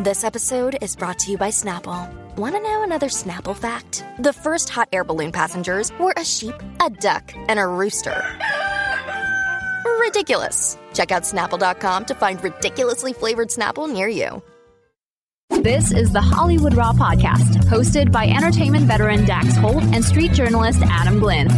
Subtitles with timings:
[0.00, 2.08] This episode is brought to you by Snapple.
[2.36, 4.04] Want to know another Snapple fact?
[4.20, 8.22] The first hot air balloon passengers were a sheep, a duck, and a rooster.
[9.98, 10.78] Ridiculous.
[10.94, 14.40] Check out snapple.com to find ridiculously flavored Snapple near you.
[15.50, 20.78] This is the Hollywood Raw podcast, hosted by entertainment veteran Dax Holt and street journalist
[20.84, 21.48] Adam Glyn.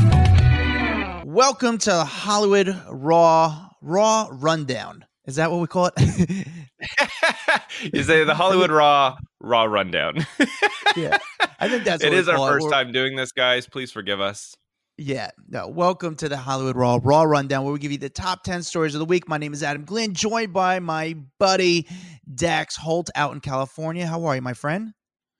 [1.27, 5.05] Welcome to Hollywood Raw Raw Rundown.
[5.27, 6.47] Is that what we call it?
[7.93, 10.27] you say the Hollywood Raw Raw Rundown.
[10.97, 11.19] yeah,
[11.59, 12.13] I think that's it.
[12.13, 13.67] Is our first We're, time doing this, guys.
[13.67, 14.55] Please forgive us.
[14.97, 15.69] Yeah, no.
[15.69, 18.95] Welcome to the Hollywood Raw Raw Rundown, where we give you the top ten stories
[18.95, 19.29] of the week.
[19.29, 21.87] My name is Adam Glyn, joined by my buddy
[22.35, 24.07] Dax Holt out in California.
[24.07, 24.93] How are you, my friend?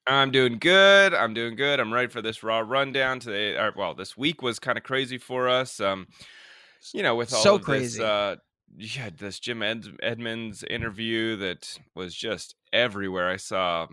[0.07, 1.13] I'm doing good.
[1.13, 1.79] I'm doing good.
[1.79, 3.55] I'm ready for this raw rundown today.
[3.55, 5.79] Or, well, this week was kind of crazy for us.
[5.79, 6.07] Um,
[6.93, 7.99] you know, with all so crazy.
[7.99, 8.35] This, uh,
[8.77, 13.29] yeah, this Jim Ed- Edmonds interview that was just everywhere.
[13.29, 13.87] I saw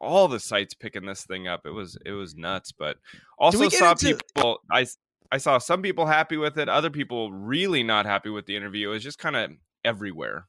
[0.00, 1.62] all the sites picking this thing up.
[1.64, 2.98] It was it was nuts, but
[3.38, 4.60] also saw into- people.
[4.70, 4.86] I
[5.30, 8.90] I saw some people happy with it, other people really not happy with the interview.
[8.90, 9.50] It was just kind of
[9.84, 10.46] everywhere.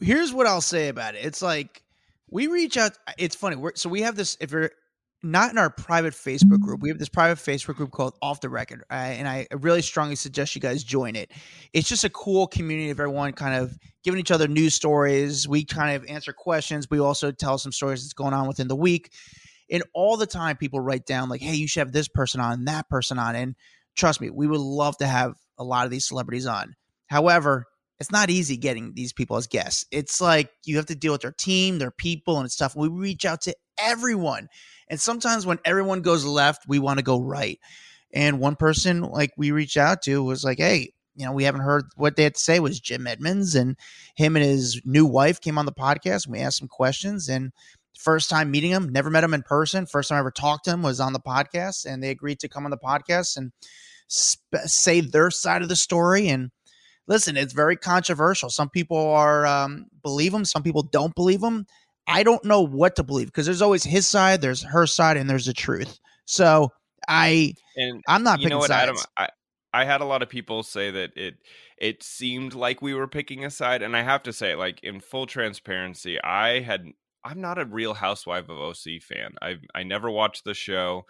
[0.00, 1.24] Here's what I'll say about it.
[1.24, 1.82] It's like
[2.30, 2.92] we reach out.
[3.18, 3.56] It's funny.
[3.56, 4.36] We're, so we have this.
[4.40, 4.70] If you're
[5.26, 6.80] not in our private Facebook group.
[6.80, 10.16] We have this private Facebook group called Off the Record, uh, and I really strongly
[10.16, 11.32] suggest you guys join it.
[11.72, 15.48] It's just a cool community of everyone kind of giving each other news stories.
[15.48, 16.88] We kind of answer questions.
[16.90, 19.12] We also tell some stories that's going on within the week.
[19.70, 22.64] And all the time, people write down like, "Hey, you should have this person on,
[22.66, 23.56] that person on." And
[23.96, 26.74] trust me, we would love to have a lot of these celebrities on.
[27.08, 27.66] However,
[27.98, 29.86] it's not easy getting these people as guests.
[29.90, 32.76] It's like you have to deal with their team, their people, and tough.
[32.76, 34.48] We reach out to everyone.
[34.88, 37.58] And sometimes when everyone goes left, we want to go right.
[38.12, 41.62] And one person like we reached out to was like, hey, you know, we haven't
[41.62, 43.76] heard what they had to say was Jim Edmonds and
[44.14, 46.26] him and his new wife came on the podcast.
[46.26, 47.52] And we asked some questions and
[47.98, 49.86] first time meeting him, never met him in person.
[49.86, 52.48] First time I ever talked to him was on the podcast and they agreed to
[52.48, 53.52] come on the podcast and
[54.08, 56.28] sp- say their side of the story.
[56.28, 56.50] And
[57.06, 58.50] listen, it's very controversial.
[58.50, 61.66] Some people are um, believe him, some people don't believe him.
[62.06, 65.28] I don't know what to believe because there's always his side, there's her side, and
[65.28, 65.98] there's the truth.
[66.24, 66.72] So
[67.08, 68.90] I and I'm not picking what, sides.
[68.90, 69.28] Adam, I,
[69.72, 71.34] I had a lot of people say that it
[71.78, 75.00] it seemed like we were picking a side, and I have to say, like in
[75.00, 76.86] full transparency, I had
[77.24, 79.34] I'm not a real Housewife of OC fan.
[79.42, 81.06] I I never watched the show,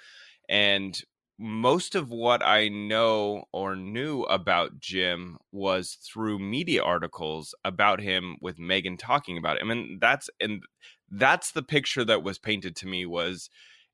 [0.48, 1.00] and
[1.38, 8.36] most of what I know or knew about Jim was through media articles about him
[8.40, 9.70] with Megan talking about him.
[9.70, 10.62] And that's and
[11.10, 13.50] that's the picture that was painted to me was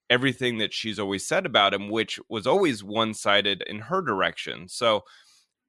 [0.09, 4.69] everything that she's always said about him, which was always one-sided in her direction.
[4.69, 5.03] So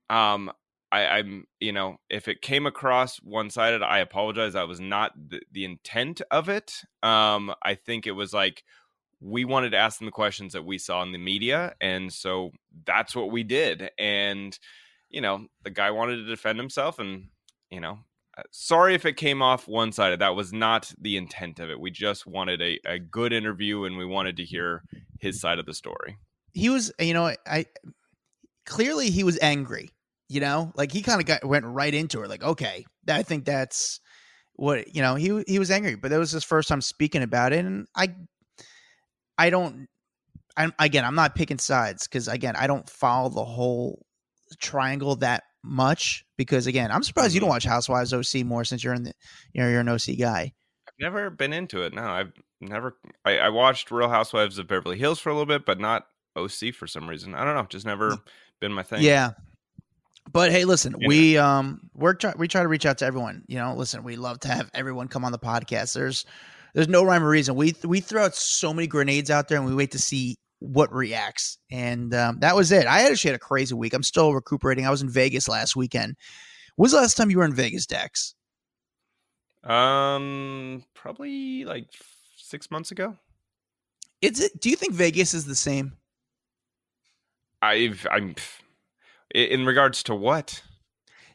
[0.09, 0.51] um
[0.91, 4.53] I, I'm, you know, if it came across one-sided, I apologize.
[4.53, 6.81] That was not the, the intent of it.
[7.01, 8.63] Um, I think it was like,
[9.23, 12.51] we wanted to ask them the questions that we saw in the media and so
[12.85, 14.59] that's what we did and
[15.09, 17.29] you know the guy wanted to defend himself and
[17.69, 17.99] you know
[18.37, 21.89] uh, sorry if it came off one-sided that was not the intent of it we
[21.89, 24.83] just wanted a, a good interview and we wanted to hear
[25.19, 26.17] his side of the story.
[26.51, 27.65] He was you know i
[28.65, 29.89] clearly he was angry
[30.29, 33.45] you know like he kind of got went right into it like okay i think
[33.45, 33.99] that's
[34.53, 37.53] what you know he he was angry but that was his first time speaking about
[37.53, 38.07] it and i
[39.37, 39.87] I don't.
[40.55, 41.05] I'm again.
[41.05, 44.05] I'm not picking sides because again, I don't follow the whole
[44.59, 47.35] triangle that much because again, I'm surprised mm-hmm.
[47.35, 49.13] you don't watch Housewives OC more since you're in the
[49.53, 50.53] you know you're an OC guy.
[50.87, 51.93] I've never been into it.
[51.93, 52.95] No, I've never.
[53.25, 56.05] I, I watched Real Housewives of Beverly Hills for a little bit, but not
[56.35, 57.33] OC for some reason.
[57.33, 57.65] I don't know.
[57.69, 58.17] Just never
[58.59, 59.01] been my thing.
[59.01, 59.31] Yeah.
[60.31, 61.07] But hey, listen, yeah.
[61.07, 63.43] we um we're try- we try to reach out to everyone.
[63.47, 65.93] You know, listen, we love to have everyone come on the podcast.
[65.93, 66.25] There's
[66.73, 67.55] there's no rhyme or reason.
[67.55, 70.91] We we throw out so many grenades out there, and we wait to see what
[70.93, 71.57] reacts.
[71.71, 72.87] And um, that was it.
[72.87, 73.93] I actually had a crazy week.
[73.93, 74.85] I'm still recuperating.
[74.85, 76.15] I was in Vegas last weekend.
[76.75, 78.33] When's the last time you were in Vegas, Dex?
[79.63, 81.87] Um, probably like
[82.37, 83.17] six months ago.
[84.21, 84.59] Is it?
[84.59, 85.93] Do you think Vegas is the same?
[87.61, 88.35] I've I'm
[89.33, 90.61] in regards to what?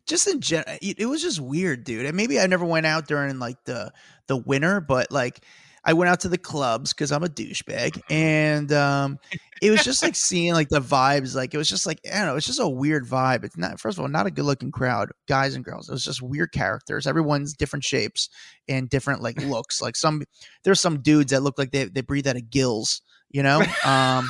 [0.08, 2.06] Just in general, it was just weird, dude.
[2.06, 3.93] And maybe I never went out during like the
[4.26, 5.44] the winter, but like
[5.84, 9.19] I went out to the clubs because I'm a douchebag, and um,
[9.62, 11.34] it was just like seeing like the vibes.
[11.34, 13.44] Like it was just like I don't know, it's just a weird vibe.
[13.44, 15.88] It's not first of all not a good looking crowd, guys and girls.
[15.88, 17.06] It was just weird characters.
[17.06, 18.28] Everyone's different shapes
[18.69, 19.81] and different like looks.
[19.81, 20.25] Like some
[20.64, 23.02] there's some dudes that look like they they breathe out of gills.
[23.31, 24.28] You know, um,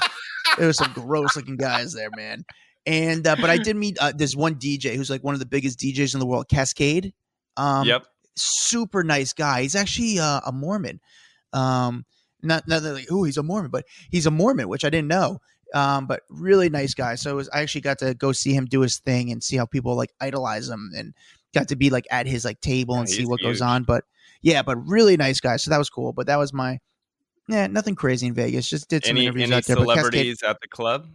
[0.59, 2.45] there was some gross looking guys there, man.
[2.89, 5.47] And uh, but I did meet uh, this one DJ who's like one of the
[5.47, 7.13] biggest DJs in the world, Kaskade.
[7.57, 8.07] Um, yep.
[8.35, 9.63] super nice guy.
[9.63, 11.01] He's actually uh, a Mormon.
[11.53, 12.07] Um,
[12.43, 15.39] not not like oh he's a Mormon, but he's a Mormon, which I didn't know.
[15.75, 17.15] Um, but really nice guy.
[17.17, 19.67] So was, I actually got to go see him do his thing and see how
[19.67, 21.13] people like idolize him and
[21.53, 23.83] got to be like at his like table Yeah, and see what goes on.
[23.83, 24.05] But
[24.41, 25.59] yeah, but really nice guy.
[25.59, 26.15] So that was cool.
[26.15, 26.79] But that was my
[27.49, 28.69] yeah, nothing crazy in Vegas.
[28.69, 29.77] Just did some Any interviews any out there.
[29.77, 31.09] But Kaskade- celebrities at the club?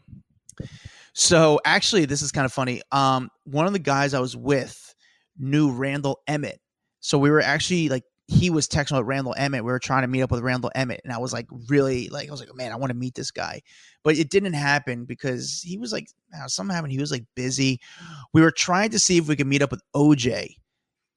[1.13, 2.81] So actually, this is kind of funny.
[2.91, 4.93] Um, one of the guys I was with
[5.37, 6.59] knew Randall Emmett.
[6.99, 9.63] So we were actually like he was texting with Randall Emmett.
[9.63, 12.29] We were trying to meet up with Randall Emmett, and I was like really like
[12.29, 13.61] I was like, man, I want to meet this guy,
[14.03, 16.07] but it didn't happen because he was like
[16.47, 16.93] something happened.
[16.93, 17.79] He was like busy.
[18.33, 20.55] We were trying to see if we could meet up with OJ.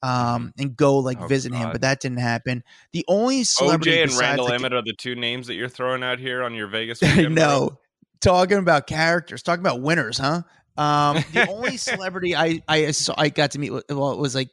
[0.03, 2.63] Um, and go like Oh, visit him, but that didn't happen.
[2.93, 6.05] The only celebrity OJ and Randall like, Emmett are the two names that you're throwing
[6.05, 7.03] out here on your Vegas.
[7.17, 7.79] no,
[8.21, 10.43] talking about characters, talking about winners, huh?
[10.77, 14.35] Um, the only celebrity I I saw I got to meet with- well it was
[14.35, 14.49] like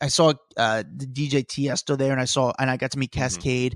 [0.00, 3.12] I saw uh the DJ Tiesto there, and I saw and I got to meet
[3.12, 3.24] Mm-hmm.
[3.40, 3.74] Kaskade,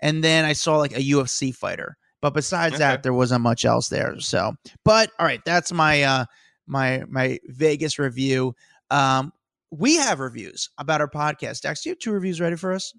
[0.00, 1.96] and then I saw like a UFC fighter.
[2.20, 2.78] But besides Okay.
[2.80, 4.18] that, there wasn't much else there.
[4.18, 4.52] So,
[4.84, 6.24] but all right, that's my uh
[6.66, 8.54] my my Vegas review.
[8.90, 9.32] Um,
[9.70, 11.60] we have reviews about our podcast.
[11.60, 12.92] Dex, do you have two reviews ready for us?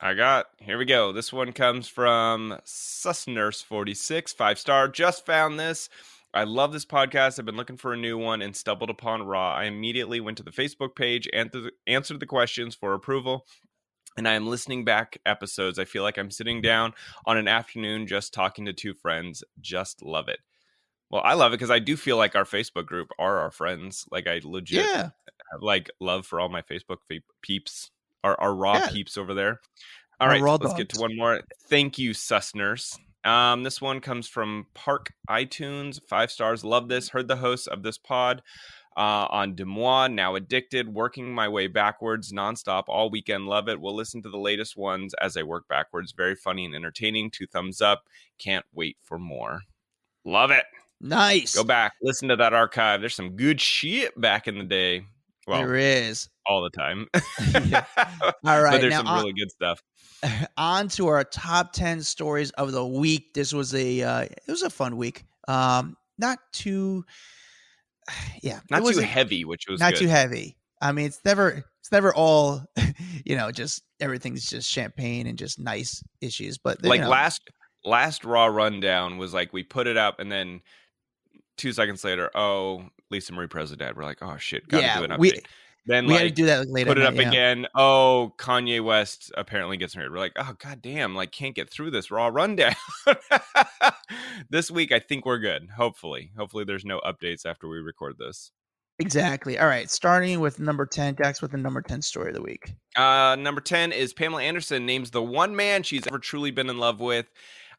[0.00, 1.12] I got here we go.
[1.12, 4.88] This one comes from Susnurse46, five star.
[4.88, 5.88] Just found this.
[6.34, 7.38] I love this podcast.
[7.38, 9.54] I've been looking for a new one and stumbled upon Raw.
[9.54, 13.46] I immediately went to the Facebook page and th- answered the questions for approval.
[14.18, 15.78] And I am listening back episodes.
[15.78, 16.92] I feel like I'm sitting down
[17.24, 19.44] on an afternoon just talking to two friends.
[19.60, 20.40] Just love it.
[21.10, 24.06] Well, I love it because I do feel like our Facebook group are our friends.
[24.10, 25.02] Like I legit Yeah,
[25.52, 27.90] have like love for all my Facebook fe- peeps,
[28.24, 28.88] our, our raw Yeah.
[28.90, 29.60] peeps over there.
[30.18, 31.40] All right, raw let's get to one more.
[31.68, 32.98] Thank you, Susners.
[33.24, 36.64] Um, this one comes from Park iTunes, five stars.
[36.64, 37.08] Love this.
[37.10, 38.40] Heard the hosts of this pod
[38.96, 43.46] uh, on Demois, now addicted, working my way backwards nonstop all weekend.
[43.46, 43.78] Love it.
[43.80, 46.12] We'll listen to the latest ones as I work backwards.
[46.12, 47.30] Very funny and entertaining.
[47.30, 48.04] Two thumbs up.
[48.38, 49.60] Can't wait for more.
[50.24, 50.64] Love it.
[51.00, 51.54] nice.
[51.54, 53.00] Go back, listen to that archive.
[53.00, 55.04] There's some good shit back in the day.
[55.46, 56.28] Well, there is.
[56.46, 57.06] all the time.
[57.66, 57.84] Yeah.
[58.44, 59.82] All but there's now some on- really good stuff.
[60.56, 64.62] on to our top 10 stories of the week this was a uh, it was
[64.62, 67.04] a fun week um not too
[68.42, 70.00] yeah Not too heavy, which was not good.
[70.00, 72.62] too heavy i mean it's never it's never all
[73.24, 77.42] you know just everything's just champagne and just nice issues but you Like know, last
[77.84, 80.60] last raw rundown was like we put it up and then
[81.56, 83.76] two seconds later, oh, Lisa Marie Presley.
[83.94, 85.18] We're like, oh shit, gotta yeah do an update.
[85.18, 85.42] we
[85.86, 87.28] then we like had to do that later put it up yeah.
[87.28, 87.66] again.
[87.74, 90.10] Oh, Kanye West apparently gets married.
[90.10, 92.74] We're like, oh god damn, like can't get through this raw rundown.
[94.50, 95.68] this week I think we're good.
[95.76, 96.32] Hopefully.
[96.36, 98.50] Hopefully there's no updates after we record this.
[98.98, 102.40] exactly all right starting with number 10 dex with the number 10 story of the
[102.40, 106.70] week Uh, number 10 is Pamela Anderson names the one man she's ever truly been
[106.70, 107.26] in love with.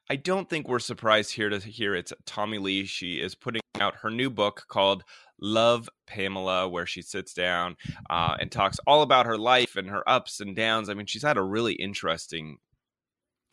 [0.09, 2.85] I don't think we're surprised here to hear it's Tommy Lee.
[2.85, 5.03] She is putting out her new book called
[5.39, 7.77] Love Pamela, where she sits down
[8.09, 10.89] uh, and talks all about her life and her ups and downs.
[10.89, 12.57] I mean, she's had a really interesting,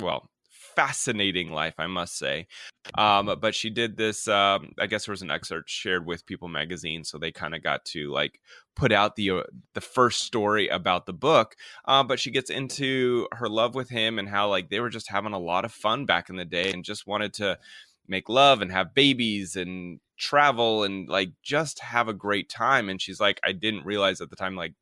[0.00, 0.30] well,
[0.74, 2.46] fascinating life, I must say.
[2.94, 4.28] Um, but she did this.
[4.28, 7.62] Um, I guess there was an excerpt shared with People Magazine, so they kind of
[7.62, 8.40] got to like
[8.76, 9.42] put out the uh,
[9.74, 11.56] the first story about the book.
[11.86, 15.10] Uh, but she gets into her love with him and how like they were just
[15.10, 17.58] having a lot of fun back in the day and just wanted to
[18.08, 22.88] make love and have babies and travel and like just have a great time.
[22.88, 24.74] And she's like, I didn't realize at the time like.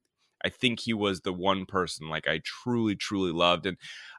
[0.45, 3.65] I think he was the one person like I truly, truly loved.
[3.65, 3.77] And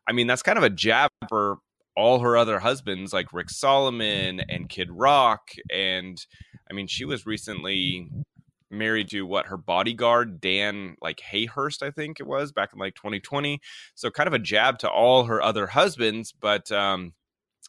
[0.07, 1.57] I mean, that's kind of a jab for
[1.95, 5.49] all her other husbands, like Rick Salomon and Kid Rock.
[5.71, 6.17] And
[6.69, 8.09] I mean, she was recently
[8.71, 12.95] married to what her bodyguard, Dan like Hayhurst, I think it was back in like
[12.95, 13.59] 2020.
[13.95, 17.13] So kind of a jab to all her other husbands, but um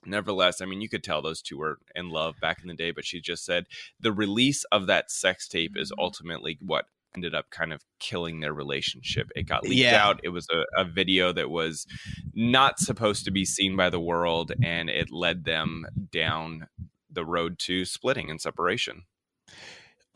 [0.06, 2.90] nevertheless, I mean, you could tell those two were in love back in the day,
[2.90, 3.66] but she just said
[4.00, 6.00] the release of that sex tape is mm-hmm.
[6.00, 9.30] ultimately what ended up kind of killing their relationship.
[9.36, 10.04] It got leaked Yeah.
[10.04, 10.20] out.
[10.24, 11.86] It was a, a video that was
[12.34, 16.66] not supposed to be seen by the world, and it led them down
[17.10, 19.04] the road to splitting and separation.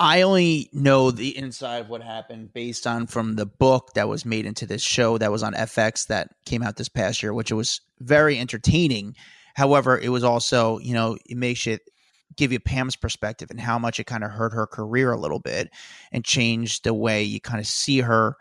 [0.01, 4.25] I only know the inside of what happened based on from the book that was
[4.25, 7.51] made into this show that was on FX that came out this past year, which
[7.51, 9.17] was very entertaining.
[9.55, 11.83] However, it was also, you know, it makes it
[12.37, 15.41] give you Pam's perspective and how much it kind of hurt her career a little
[15.41, 15.71] bit
[16.13, 18.37] and changed the way you kind of see her.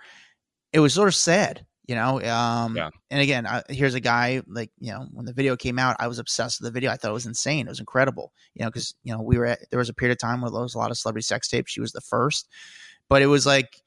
[0.74, 2.22] It was sort of sad, you know.
[2.22, 2.90] Um, Yeah.
[3.10, 6.08] And again, I, here's a guy like you know when the video came out, I
[6.08, 6.92] was obsessed with the video.
[6.92, 7.66] I thought it was insane.
[7.68, 10.12] It was incredible, you know, because you know we were at, there was a period
[10.14, 11.72] of time where there was a lot of celebrity sex tapes.
[11.72, 12.48] She was the first,
[13.10, 13.82] but it was like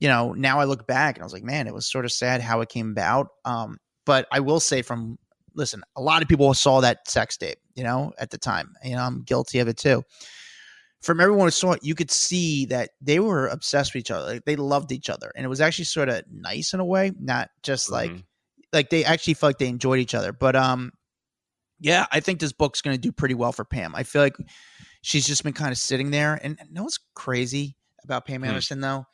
[0.00, 2.12] you know, now I look back and I was like, man, it was sort of
[2.12, 3.28] sad how it came about.
[3.44, 5.18] Um, but I will say from
[5.54, 8.74] listen, a lot of people saw that sex tape, you know, at the time.
[8.82, 10.02] You know, I'm guilty of it too.
[11.02, 14.26] From everyone who saw it, you could see that they were obsessed with each other.
[14.34, 15.30] Like they loved each other.
[15.36, 18.24] And it was actually sort of nice in a way, not just like Mhm.
[18.72, 20.32] like they actually felt like they enjoyed each other.
[20.32, 20.92] But um
[21.78, 23.94] yeah, I think this book's gonna do pretty well for Pam.
[23.94, 24.36] I feel like
[25.02, 26.38] she's just been kind of sitting there.
[26.42, 28.48] And no what's crazy about Pam Hmm.
[28.48, 29.04] Anderson though?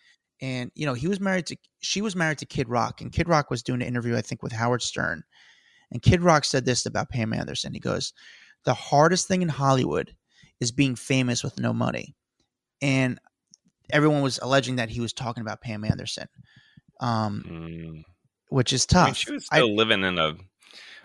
[0.41, 3.29] And you know, he was married to she was married to Kid Rock, and Kid
[3.29, 5.25] Rock was doing an interview, I think, with Howard Stern.
[5.93, 7.73] And Kid Rock said this about Pam Anderson.
[7.75, 8.13] He goes,
[8.65, 10.15] The hardest thing in Hollywood
[10.61, 12.15] is being famous with no money.
[12.83, 13.19] And
[13.91, 16.29] everyone was alleging that he was talking about Pam Anderson.
[17.01, 18.05] Um, Mm.
[18.51, 19.07] which is I tough.
[19.07, 20.35] mean, she was I- still living in a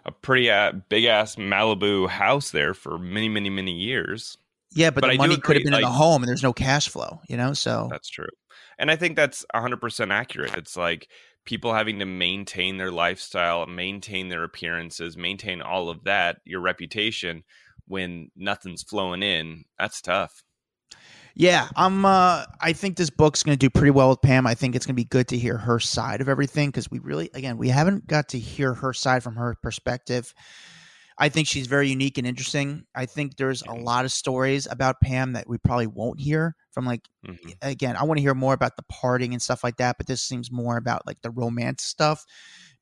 [0.07, 4.37] a pretty uh, big ass Malibu house there for many, many, many years.
[4.75, 6.53] yeah, but, but the I money could have been in the home and there's no
[6.53, 7.53] cash flow, you know?
[7.53, 8.27] So That's true.
[8.77, 10.55] And I think that's 100% accurate.
[10.57, 11.07] It's like
[11.45, 17.43] people having to maintain their lifestyle, maintain their appearances, maintain all of that, your reputation
[17.87, 19.63] when nothing's flowing in.
[19.79, 20.43] That's tough.
[21.37, 22.05] Yeah, I'm.
[22.05, 24.47] Uh, I think this book's going to do pretty well with Pam.
[24.47, 26.99] I think it's going to be good to hear her side of everything because we
[26.99, 30.33] really, again, we haven't got to hear her side from her perspective.
[31.17, 32.85] I think she's very unique and interesting.
[32.93, 36.85] I think there's a lot of stories about Pam that we probably won't hear from.
[36.85, 37.53] Like, Mhm.
[37.61, 40.21] again, I want to hear more about the parting and stuff like that, but this
[40.21, 42.25] seems more about like the romance stuff.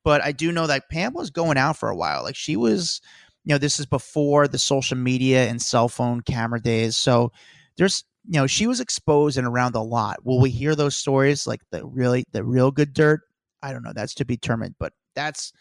[0.03, 2.23] But I do know that Pam was going out for a while.
[2.23, 3.01] Like, she was,
[3.45, 6.97] you know, this is before the social media and cell phone camera days.
[6.97, 7.31] So
[7.77, 11.45] there's you know she was exposed and around a lot will we hear those stories
[11.45, 13.19] like the really the real good dirt
[13.61, 15.51] i don't know that's to be determined but that's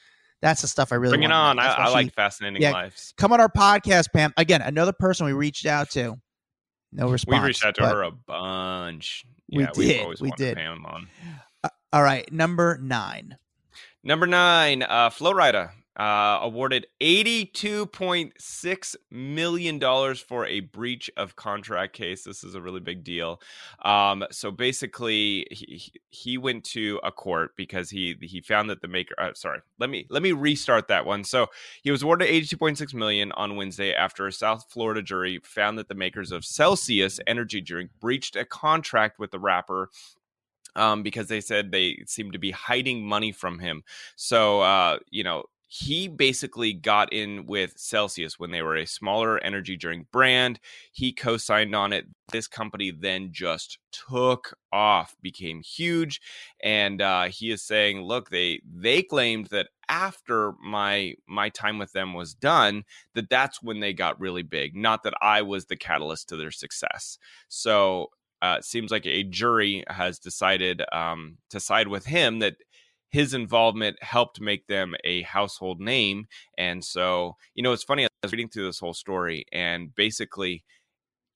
[0.42, 1.58] that's the stuff i really Bring it on.
[1.58, 3.14] I, I like fascinating yeah, lives.
[3.16, 6.16] come on our podcast pam again another person we reached out to
[6.92, 7.40] no response.
[7.40, 9.24] We reached out to her a bunch.
[9.50, 10.58] We yeah, we've did, always we did.
[10.58, 11.08] Pam on.
[11.90, 13.38] all right number nine
[14.04, 22.24] Number nine, uh, Flo Rida uh, awarded $82.6 million for a breach of contract case.
[22.24, 23.40] This is a really big deal.
[23.84, 28.88] Um, so basically, he, he- went to a court because he he found that the
[28.88, 29.14] maker.
[29.18, 31.22] Uh, sorry, let me let me restart that one.
[31.24, 31.46] So
[31.82, 35.94] he was awarded 82.6 million on Wednesday after a South Florida jury found that the
[35.94, 39.90] makers of Celsius energy drink breached a contract with the rapper
[40.74, 43.82] um, because they said they seemed to be hiding money from him.
[44.16, 49.42] So, uh, you know, he basically got in with Celsius when they were a smaller
[49.42, 50.60] energy drink brand.
[50.92, 52.04] He co signed on it.
[52.30, 56.20] This company then just took off, became huge.
[56.62, 61.92] And uh, he is saying, look, they they claimed that after my my time with
[61.92, 65.76] them was done that that's when they got really big not that i was the
[65.76, 68.06] catalyst to their success so
[68.40, 72.56] uh, it seems like a jury has decided um, to side with him that
[73.12, 76.26] his involvement helped make them a household name.
[76.58, 78.04] And so, you know, it's funny.
[78.04, 80.64] I was reading through this whole story, and basically,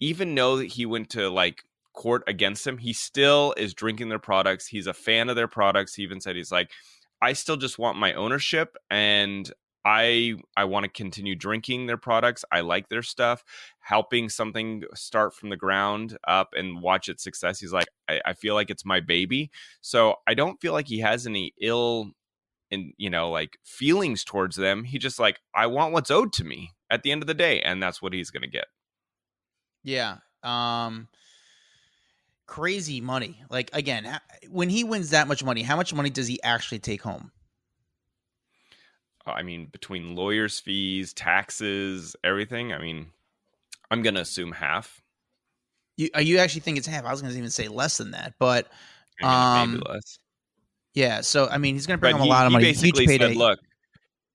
[0.01, 4.67] even though he went to like court against them, he still is drinking their products.
[4.67, 5.95] He's a fan of their products.
[5.95, 6.71] He even said he's like,
[7.21, 9.51] I still just want my ownership and
[9.87, 12.45] I I want to continue drinking their products.
[12.51, 13.45] I like their stuff.
[13.79, 17.61] Helping something start from the ground up and watch its success.
[17.61, 19.53] He's like, I, I feel like it's my baby.
[19.81, 22.11] So I don't feel like he has any ill
[22.73, 24.83] and you know, like feelings towards them.
[24.83, 27.63] He just like, I want what's owed to me at the end of the day,
[27.63, 28.67] and that's what he's gonna get.
[29.85, 30.17] Yeah.
[30.43, 31.07] Um
[32.47, 33.41] crazy money.
[33.51, 34.19] Like again,
[34.51, 37.31] when he wins that much money, how much money does he actually take home?
[39.33, 42.73] I mean, between lawyers' fees, taxes, everything.
[42.73, 43.07] I mean,
[43.91, 45.03] I'm gonna assume half.
[45.97, 47.05] You uh, you actually think it's half?
[47.05, 48.69] I was going to even say less than that, but
[49.23, 50.19] I mean, maybe Um, less.
[50.95, 51.21] yeah.
[51.23, 52.65] So I mean, he's going to bring But home he, a lot of he money.
[52.67, 53.59] basically said, "Look,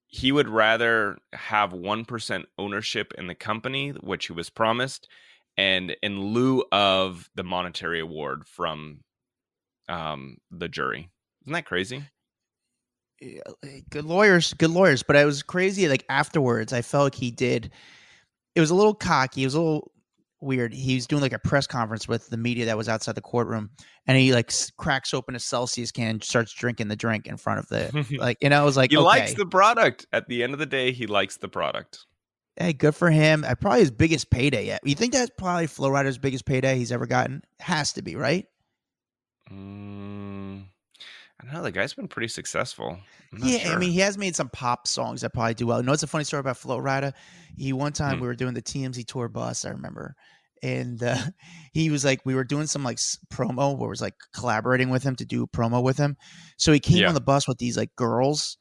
[0.06, 5.08] he would rather have one percent ownership in the company, which he was promised,
[5.56, 9.00] and in lieu of the monetary award from
[9.88, 11.10] um, the jury."
[11.42, 12.04] Isn't that crazy?
[13.90, 15.02] Good lawyers, good lawyers.
[15.02, 15.88] But I was crazy.
[15.88, 17.70] Like afterwards, I felt like he did.
[18.54, 19.42] It was a little cocky.
[19.42, 19.92] It was a little
[20.40, 20.74] weird.
[20.74, 23.70] He was doing like a press conference with the media that was outside the courtroom,
[24.06, 27.60] and he like cracks open a Celsius can, and starts drinking the drink in front
[27.60, 28.38] of the like.
[28.40, 30.06] You know, I was like, he okay, likes the product.
[30.12, 32.06] At the end of the day, he likes the product.
[32.56, 33.44] hey, good for him.
[33.46, 34.80] Uh, probably his biggest payday yet.
[34.84, 37.42] You think that's probably Flo Rida's biggest payday he's ever gotten?
[37.60, 38.46] Has to be right.
[39.50, 40.64] Mm,
[41.42, 41.62] I don't know.
[41.62, 42.98] The guy's been pretty successful.
[43.42, 45.80] Yeah, I mean, he has made some pop songs that probably do well.
[45.80, 47.12] You know, it's a funny story about Flo Rida.
[47.56, 48.22] He one time Hmm.
[48.22, 49.64] we were doing the TMZ tour bus.
[49.64, 50.14] I remember,
[50.62, 51.16] and uh,
[51.72, 52.98] he was like, we were doing some like
[53.32, 56.16] promo where it was like collaborating with him to do promo with him.
[56.58, 57.08] So he came Yeah.
[57.08, 58.56] on the bus with these like girls,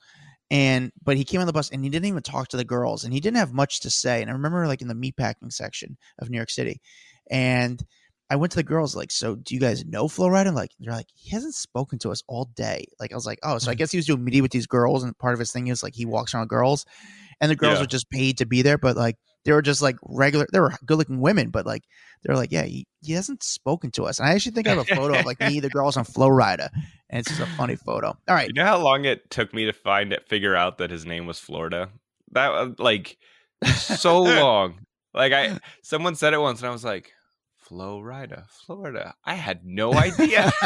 [0.49, 3.03] and but he came on the bus and he didn't even talk to the girls,
[3.03, 4.21] and he didn't have much to say.
[4.21, 6.81] And I remember like in the meatpacking section of New York City,
[7.29, 7.83] and
[8.31, 10.53] I went to the girls like, so do you guys know Flo Rida?
[10.53, 12.85] Like, they're like, he hasn't spoken to us all day.
[12.97, 13.79] Like, I was like, oh, so I mm-hmm.
[13.79, 15.93] guess he was doing media with these girls, and part of his thing is like
[15.93, 16.85] he walks around girls,
[17.41, 17.81] and the girls Yeah.
[17.81, 20.47] were just paid to be there, but like they were just like regular.
[20.49, 21.83] They were good looking women, but like
[22.23, 24.19] they're like, yeah, he, he hasn't spoken to us.
[24.19, 26.29] And I actually think I have a photo of like me, the girls on Flo
[26.29, 26.69] Rida,
[27.09, 28.07] and it's just a funny photo.
[28.29, 30.89] All right, You know how long it took me to find it, figure out that
[30.89, 31.89] his name was Florida?
[32.31, 33.17] That was like
[33.75, 34.85] so long.
[35.13, 37.11] Like I, someone said it once, and I was like,
[37.71, 40.51] "Flo Rida, Florida." I had no idea.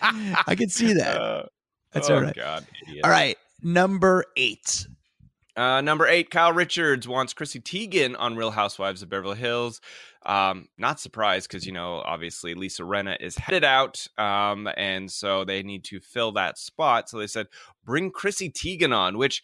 [0.00, 1.20] I can see that.
[1.20, 1.42] Uh,
[1.90, 2.34] That's oh, all right.
[2.36, 3.04] God, idiot.
[3.04, 4.86] All right, number eight.
[5.56, 9.80] Uh, number eight, Kyle Richards wants Chrissy Teigen on Real Housewives of Beverly Hills.
[10.24, 15.44] Um, not surprised because you know obviously Lisa Rinna is headed out, um, and so
[15.44, 17.10] they need to fill that spot.
[17.10, 17.48] So they said
[17.84, 19.42] bring Chrissy Teigen on, which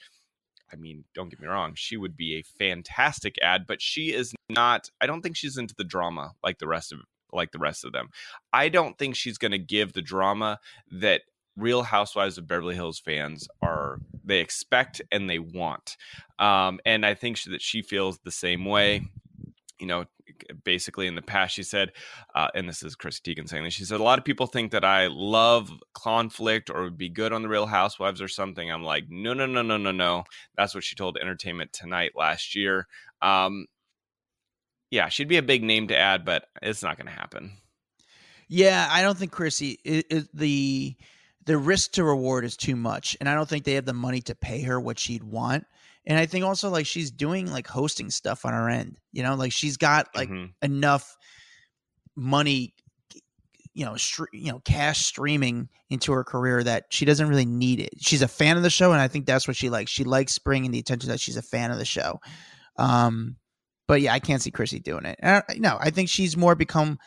[0.73, 4.35] I mean, don't get me wrong, she would be a fantastic ad, but she is
[4.49, 4.91] not.
[5.01, 7.01] I don't think she's into the drama like the rest of
[7.33, 8.09] like the rest of them.
[8.53, 10.59] I don't think she's going to give the drama
[10.91, 11.23] that
[11.57, 15.97] Real Housewives of Beverly Hills fans are they expect and they want.
[16.39, 19.03] Um, and I think she, that she feels the same way.
[19.79, 20.05] You know,
[20.65, 21.93] basically in the past, she said,
[22.35, 23.75] uh, and this is Chris Teigen saying this.
[23.75, 27.33] She said a lot of people think that I love conflict or would be good
[27.33, 28.71] on the Real Housewives or something.
[28.71, 30.25] I'm like, no, no, no, no, no, no.
[30.57, 32.87] That's what she told Entertainment Tonight last year.
[33.23, 33.67] Um,
[34.91, 37.59] yeah, she'd be a big name to add, but it's not going to happen.
[38.49, 40.97] Yeah, I don't think Chrissy it, it, the
[41.45, 44.21] the risk to reward is too much, and I don't think they have the money
[44.23, 45.65] to pay her what she'd want.
[46.07, 49.35] And I think also like she's doing like hosting stuff on her end, you know,
[49.35, 50.53] like she's got like Mhm.
[50.63, 51.17] enough
[52.15, 52.75] money,
[53.75, 57.81] you know, stre- you know, cash streaming into her career that she doesn't really need
[57.81, 57.91] it.
[58.01, 59.91] She's a fan of the show, and I think that's what she likes.
[59.91, 62.21] She likes bringing the attention that she's a fan of the show.
[62.77, 63.37] Um,
[63.87, 65.19] but yeah, I can't see Chrissy doing it.
[65.23, 66.99] I, no, I think she's more become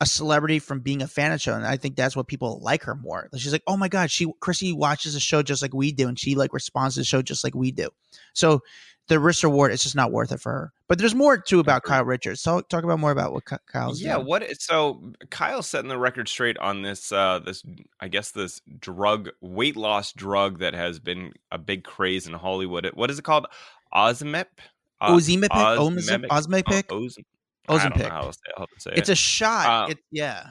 [0.00, 2.58] a celebrity from being a fan of the show, and I think that's what people
[2.62, 3.28] like her more.
[3.36, 6.18] She's like, oh my god, she Chrissy watches the show just like we do, and
[6.18, 7.88] she like responds to the show just like we do.
[8.32, 8.62] So
[9.08, 10.72] the risk reward, it's just not worth it for her.
[10.88, 12.42] But there's more too about Kyle Richards.
[12.42, 14.26] Talk talk about more about what Ky- Kyle's yeah doing.
[14.26, 17.62] what is- so kyle's setting the record straight on this uh this
[18.00, 22.88] i guess this drug weight loss drug that has been a big craze in hollywood
[22.94, 23.46] what is it called
[23.94, 24.46] ozemep
[25.00, 25.16] Uh,
[25.78, 26.28] Ozempic,
[26.88, 26.88] Ozempic?
[27.70, 28.20] Ozempic, I don't know how
[28.66, 29.66] to say, how It's a shot.
[29.66, 30.50] Uh, it, yeah.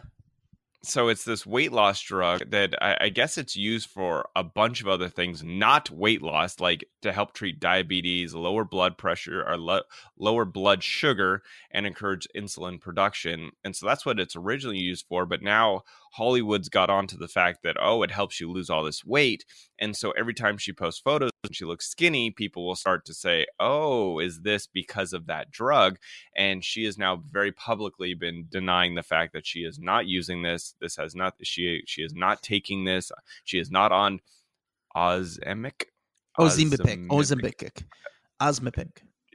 [0.83, 4.81] so it's this weight loss drug that I, I guess it's used for a bunch
[4.81, 9.57] of other things, not weight loss, like to help treat diabetes, lower blood pressure, or
[9.57, 9.81] lo-
[10.17, 13.51] lower blood sugar, and encourage insulin production.
[13.63, 15.25] And so that's what it's originally used for.
[15.25, 19.05] But now Hollywood's got onto the fact that oh, it helps you lose all this
[19.05, 19.45] weight,
[19.79, 23.13] and so every time she posts photos and she looks skinny, people will start to
[23.13, 25.97] say, oh, is this because of that drug?
[26.35, 30.41] and she has now very publicly been denying the fact that she is not using
[30.41, 33.11] this this has not she she is not taking this
[33.43, 34.19] she is not on
[34.95, 35.83] ozemic
[36.39, 37.07] Ozempic.
[37.09, 37.83] Ozempic.
[38.41, 38.87] Ozempic.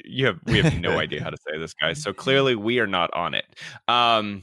[0.02, 2.87] you have we have no idea how to say this guys so clearly we are
[2.87, 3.44] not on it
[3.88, 4.42] um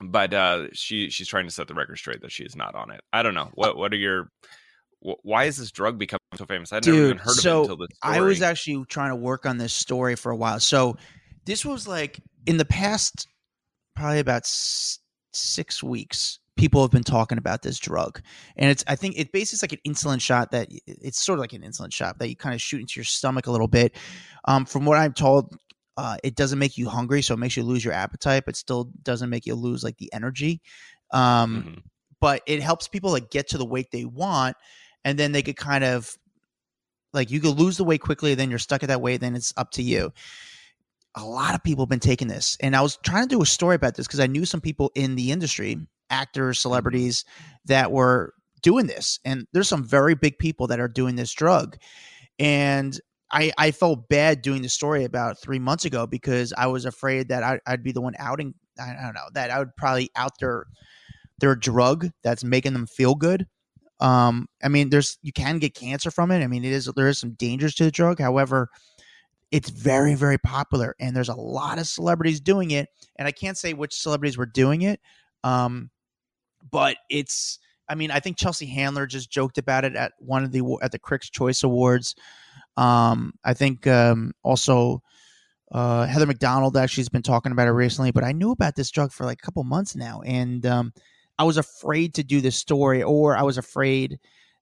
[0.00, 2.90] but uh she she's trying to set the record straight that she is not on
[2.90, 4.30] it i don't know what what are your
[5.00, 7.76] why is this drug becoming so famous i'd never even heard so of it until
[7.86, 8.16] this Story.
[8.16, 10.60] I was actually trying to work on this story for a while.
[10.60, 10.96] So
[11.44, 13.26] this was like in the past,
[13.94, 14.98] probably about s-
[15.32, 16.40] six weeks.
[16.56, 18.20] People have been talking about this drug,
[18.56, 21.40] and it's I think it basically is like an insulin shot that it's sort of
[21.42, 23.94] like an insulin shot that you kind of shoot into your stomach a little bit.
[24.46, 25.54] Um, from what I'm told,
[25.96, 28.90] uh, it doesn't make you hungry, so it makes you lose your appetite, but still
[29.02, 30.60] doesn't make you lose like the energy.
[31.12, 31.82] Um, Mhm.
[32.20, 34.56] but it helps people like get to the weight they want
[35.04, 36.16] and then they could kind of
[37.12, 39.52] like you could lose the weight quickly then you're stuck at that weight then it's
[39.56, 40.12] up to you
[41.14, 43.46] a lot of people have been taking this and i was trying to do a
[43.46, 45.78] story about this because i knew some people in the industry
[46.10, 47.24] actors celebrities
[47.66, 51.76] that were doing this and there's some very big people that are doing this drug
[52.38, 56.84] and I, I felt bad doing the story about three months ago because I was
[56.84, 58.54] afraid that I, I'd be the one outing.
[58.80, 60.66] I don't know that I would probably out their
[61.38, 63.46] their drug that's making them feel good.
[64.00, 66.42] Um, I mean, there's you can get cancer from it.
[66.42, 68.20] I mean, it is there is some dangers to the drug.
[68.20, 68.68] However,
[69.50, 72.88] it's very very popular, and there's a lot of celebrities doing it.
[73.16, 75.00] And I can't say which celebrities were doing it,
[75.42, 75.90] um,
[76.70, 77.58] but it's.
[77.88, 80.90] I mean, I think Chelsea Handler just joked about it at one of the at
[80.90, 82.16] the Critics' Choice Awards.
[82.76, 85.02] Um, I think um, also
[85.72, 88.90] Uh, Heather McDonald actually has been talking about it recently, but I knew about this
[88.90, 90.92] drug for like a couple months now, and um,
[91.38, 94.18] I was afraid to do this story, or I was afraid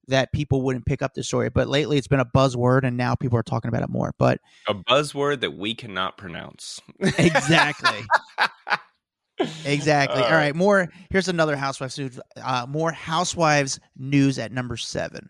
[0.07, 1.49] that people wouldn't pick up the story.
[1.49, 4.13] But lately, it's been a buzzword, and now people are talking about it more.
[4.17, 6.79] But a buzzword that we cannot pronounce.
[6.99, 8.05] exactly.
[9.65, 10.21] exactly.
[10.23, 10.55] Uh, All right.
[10.55, 10.89] More.
[11.11, 12.19] Here's another housewives news.
[12.43, 15.29] Uh, more housewives news at number seven.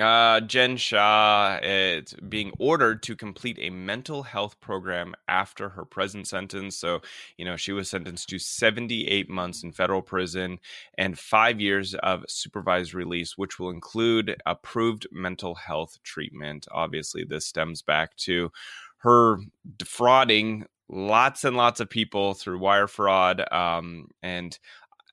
[0.00, 6.26] Uh, Jen Shah is being ordered to complete a mental health program after her present
[6.26, 6.76] sentence.
[6.76, 7.00] So,
[7.38, 10.58] you know, she was sentenced to 78 months in federal prison
[10.98, 16.66] and five years of supervised release, which will include approved mental health treatment.
[16.72, 18.50] Obviously, this stems back to
[18.98, 19.38] her
[19.76, 24.58] defrauding lots and lots of people through wire fraud um, and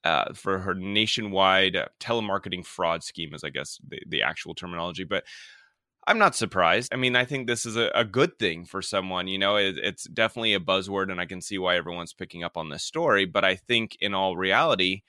[0.04, 5.04] uh, for her nationwide uh, telemarketing fraud scheme, is I guess the, the actual terminology.
[5.04, 5.24] But
[6.06, 6.92] I'm not surprised.
[6.92, 9.28] I mean, I think this is a, a good thing for someone.
[9.28, 12.56] You know, it, it's definitely a buzzword, and I can see why everyone's picking up
[12.56, 13.24] on this story.
[13.24, 15.02] But I think in all reality,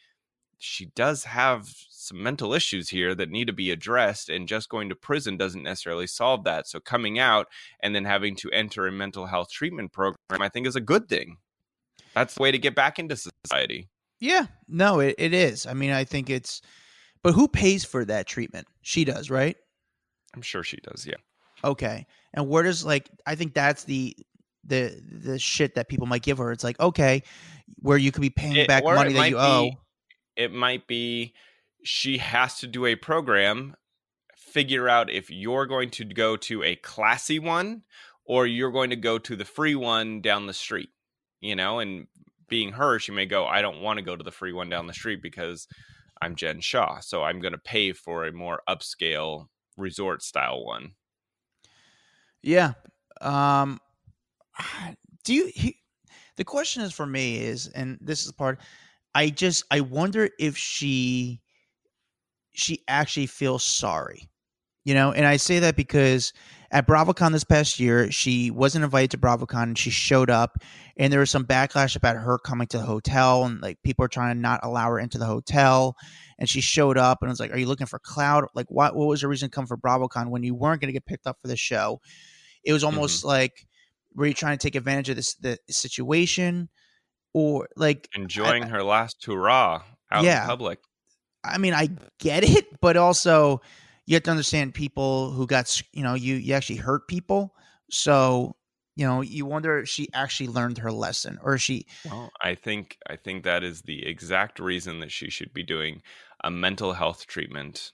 [0.59, 4.89] she does have some mental issues here that need to be addressed, and just going
[4.89, 6.67] to prison doesn't necessarily solve that.
[6.67, 7.47] So coming out
[7.81, 11.09] and then having to enter a mental health treatment program, I think, is a good
[11.09, 11.37] thing.
[12.13, 13.89] That's the way to get back into society.
[14.23, 15.65] Yeah, no, it, it is.
[15.65, 16.61] I mean, I think it's,
[17.23, 18.67] but who pays for that treatment?
[18.81, 19.57] She does, right?
[20.33, 21.05] I'm sure she does.
[21.05, 21.17] Yeah.
[21.61, 22.07] Okay.
[22.33, 24.15] And where does like I think that's the
[24.63, 26.53] the the shit that people might give her.
[26.53, 27.23] It's like okay,
[27.79, 29.71] where you could be paying it, back money that you be, owe.
[30.37, 31.33] It might be
[31.83, 33.75] she has to do a program,
[34.37, 37.83] figure out if you're going to go to a classy one
[38.23, 40.91] or you're going to go to the free one down the street.
[41.41, 42.07] You know, and
[42.47, 44.87] being her, she may go, I don't want to go to the free one down
[44.87, 45.67] the street because
[46.21, 46.99] I'm Jen Shah.
[46.99, 50.91] So I'm going to pay for a more upscale resort style one.
[52.41, 52.73] Yeah.
[53.21, 53.79] Um,
[55.23, 55.77] do you, he,
[56.37, 58.59] the question is for me is, and this is part,
[59.15, 61.41] I just, I wonder if she,
[62.53, 64.29] she actually feels sorry,
[64.83, 66.33] you know, and I say that because
[66.73, 70.57] at BravoCon this past year, she wasn't invited to BravoCon and she showed up
[70.97, 74.09] and there was some backlash about her coming to the hotel and like people are
[74.09, 75.95] trying to not allow her into the hotel
[76.39, 78.45] and she showed up and was like, Are you looking for cloud?
[78.55, 81.05] Like what what was the reason to come for BravoCon when you weren't gonna get
[81.05, 82.01] picked up for the show?
[82.63, 83.27] It was almost mm-hmm.
[83.27, 83.67] like
[84.15, 86.69] were you trying to take advantage of this the situation?
[87.35, 90.79] Or like enjoying I, her last hurrah out yeah, in public.
[91.43, 93.61] I mean, I get it, but also
[94.05, 97.53] you have to understand people who got you know you you actually hurt people.
[97.89, 98.55] So
[98.95, 102.99] you know you wonder if she actually learned her lesson or she well i think
[103.09, 105.99] i think that is the exact reason that she should be doing
[106.43, 107.91] a mental health treatment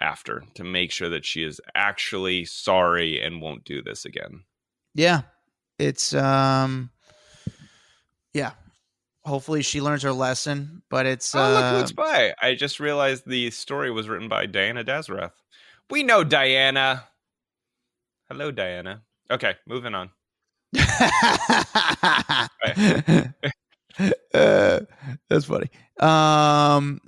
[0.00, 4.44] after to make sure that she is actually sorry and won't do this again.
[4.94, 5.22] Yeah.
[5.78, 6.90] It's um
[8.32, 8.52] yeah.
[9.24, 12.34] Hopefully she learns her lesson but it's oh look who it's uh, by.
[12.40, 15.32] I just realized the story was written by diana dazareth
[15.90, 17.04] we know Diana.
[18.28, 19.02] Hello, Diana.
[19.30, 20.10] Okay, moving on.
[24.32, 24.80] uh,
[25.28, 25.70] that's funny.
[25.98, 27.00] Um,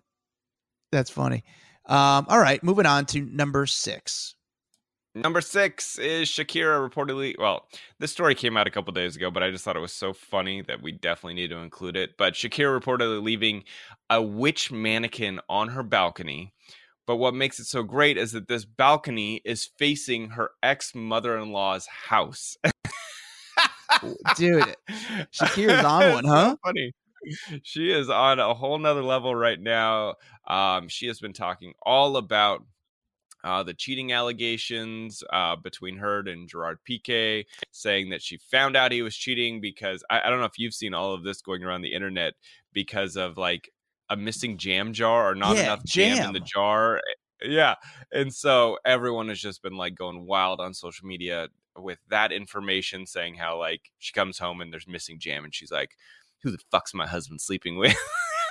[0.90, 1.44] that's funny.
[1.86, 4.34] Um, all right, moving on to number six.
[5.14, 7.38] Number six is Shakira reportedly.
[7.38, 7.66] Well,
[7.98, 10.14] this story came out a couple days ago, but I just thought it was so
[10.14, 12.16] funny that we definitely need to include it.
[12.16, 13.64] But Shakira reportedly leaving
[14.08, 16.54] a witch mannequin on her balcony
[17.06, 21.36] but what makes it so great is that this balcony is facing her ex mother
[21.38, 22.56] in law's house.
[24.36, 24.74] Dude,
[25.32, 26.50] Shakira's on one, huh?
[26.50, 26.92] So funny.
[27.62, 30.14] She is on a whole nother level right now.
[30.46, 32.64] Um, she has been talking all about
[33.44, 38.92] uh, the cheating allegations uh, between her and Gerard Piqué, saying that she found out
[38.92, 41.64] he was cheating because I, I, don't know if you've seen all of this going
[41.64, 42.34] around the internet
[42.72, 43.70] because of like
[44.12, 46.16] a missing jam jar or not yeah, enough jam.
[46.16, 47.00] jam in the jar.
[47.42, 47.76] Yeah.
[48.12, 53.06] And so everyone has just been like going wild on social media with that information
[53.06, 55.96] saying how like she comes home and there's missing jam and she's like,
[56.42, 57.96] who the fuck's my husband sleeping with?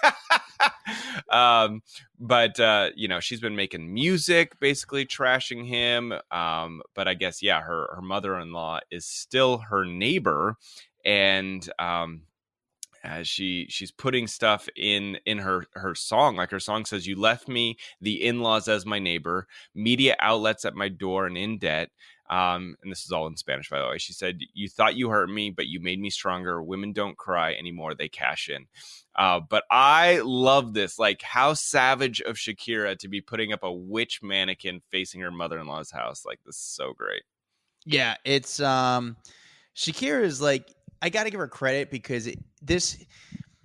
[1.30, 1.82] um,
[2.20, 6.14] but uh, you know, she's been making music, basically trashing him.
[6.32, 10.58] Um, but I guess yeah, her her mother in law is still her neighbor,
[11.06, 12.22] and um,
[13.04, 17.20] as she she's putting stuff in in her her song like her song says you
[17.20, 21.90] left me the in-laws as my neighbor media outlets at my door and in debt.
[22.30, 23.98] Um, and this is all in spanish by the way.
[23.98, 26.62] She said you thought you hurt me but you made me stronger.
[26.62, 28.68] Women don't cry anymore they cash in.
[29.16, 33.72] Uh, but i love this like how savage of shakira to be putting up a
[33.72, 37.24] witch mannequin facing her mother-in-law's house like this is so great.
[37.86, 39.18] Yeah it's um
[39.76, 43.04] Shakira is like I got to give her credit because it, this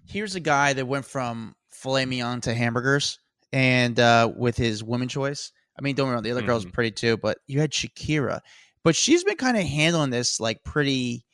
[0.07, 3.18] here's a guy that went from filet mignon to hamburgers
[3.53, 5.53] and uh, with his woman choice.
[5.79, 6.49] I mean, don't me the other mm-hmm.
[6.49, 8.40] girl's pretty too, but you had Shakira,
[8.83, 11.25] but she's been kind of handling this like pretty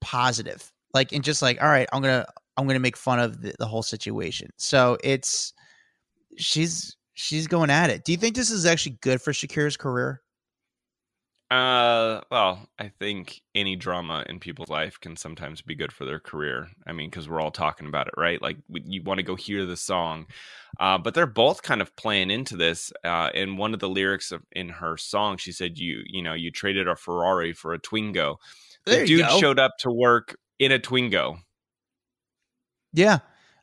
[0.00, 3.54] positive, like and just like, all right, I'm gonna I'm gonna make fun of the,
[3.58, 4.50] the whole situation.
[4.56, 5.52] So it's
[6.38, 8.04] she's she's going at it.
[8.04, 10.22] Do you think this is actually good for Shakira's career?
[11.48, 16.18] Uh, well, I think any drama in people's life can sometimes be good for their
[16.18, 16.68] career.
[16.86, 18.42] I mean, because we're all talking about it, right?
[18.42, 20.26] Like, you want to go hear the song,
[20.80, 22.92] uh, but they're both kind of playing into this.
[23.04, 26.34] Uh, in one of the lyrics of, in her song, she said, "You, you know,
[26.34, 28.38] you traded a Ferrari for a Twingo."
[28.84, 31.38] The there dude showed up to work in a Twingo.
[32.92, 33.18] Yeah,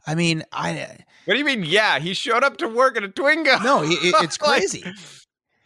[0.08, 1.00] I mean, I.
[1.26, 1.64] What do you mean?
[1.64, 3.62] Yeah, he showed up to work in a Twingo.
[3.62, 4.84] No, it, it's crazy.
[4.86, 4.96] like,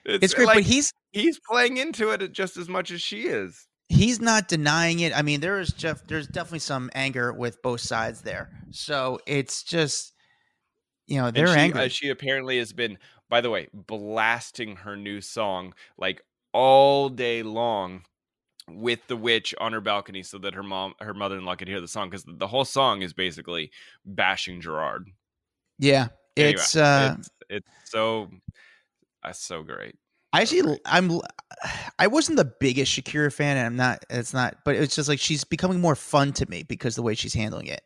[0.08, 3.24] it's, it's, great, like, but he's he's playing into it just as much as she
[3.24, 3.68] is.
[3.90, 5.18] He's not denying it.
[5.18, 6.06] I mean, there is Jeff.
[6.08, 8.50] There's definitely some anger with both sides there.
[8.72, 10.14] So it's just,
[11.08, 11.82] you know, they're she, angry.
[11.82, 12.98] Uh, she apparently has been,
[13.30, 16.22] by the way, blasting her new song like
[16.54, 18.04] all day long
[18.70, 21.88] with the witch on her balcony so that her mom her mother-in-law could hear the
[21.88, 23.72] song because the whole song is basically
[24.06, 25.10] bashing gerard
[25.80, 28.30] yeah anyway, it's uh it's, it's so
[29.28, 29.96] that's so great
[30.34, 31.20] I actually, I'm,
[32.00, 34.06] I wasn't the biggest Shakira fan, and I'm not.
[34.10, 37.16] It's not, but it's just like she's becoming more fun to me because the way
[37.16, 37.82] she's handling it.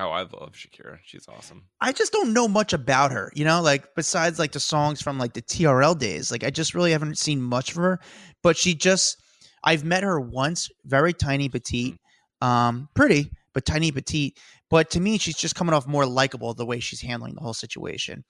[0.00, 0.98] Oh, I love Shakira.
[1.02, 1.64] She's awesome.
[1.80, 5.18] I just don't know much about her, you know, like besides like the songs from
[5.18, 6.30] like the TRL days.
[6.30, 7.98] Like I just really haven't seen much of her,
[8.42, 9.20] but she just
[9.64, 11.94] I've met her once, very tiny petite,
[12.42, 12.46] mm-hmm.
[12.46, 14.38] um pretty, but tiny petite,
[14.70, 17.54] but to me she's just coming off more likable the way she's handling the whole
[17.54, 18.24] situation.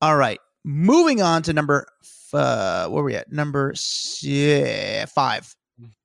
[0.00, 1.86] All right, moving on to number
[2.32, 3.32] uh, where were we at?
[3.32, 3.74] Number
[4.20, 5.54] yeah, five.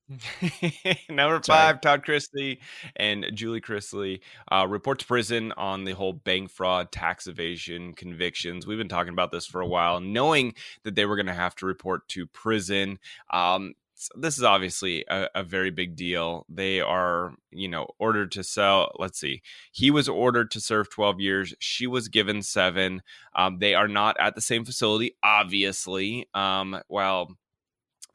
[1.09, 2.59] Number five, Todd Chrisley
[2.95, 4.19] and Julie Chrisley
[4.51, 8.67] uh, report to prison on the whole bank fraud, tax evasion convictions.
[8.67, 11.55] We've been talking about this for a while, knowing that they were going to have
[11.55, 12.99] to report to prison.
[13.31, 13.73] Um,
[14.15, 16.45] this is obviously a, a, very big deal.
[16.49, 18.91] They are, you know, ordered to sell.
[18.99, 19.41] Let's see.
[19.71, 21.53] He was ordered to serve 12 years.
[21.59, 23.01] She was given seven.
[23.35, 26.27] Um, they are not at the same facility, obviously.
[26.33, 27.37] Um, well,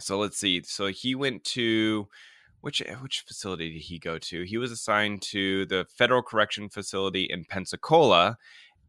[0.00, 0.62] so let's see.
[0.64, 2.08] So he went to
[2.60, 4.42] which which facility did he go to?
[4.42, 8.36] He was assigned to the Federal Correction Facility in Pensacola,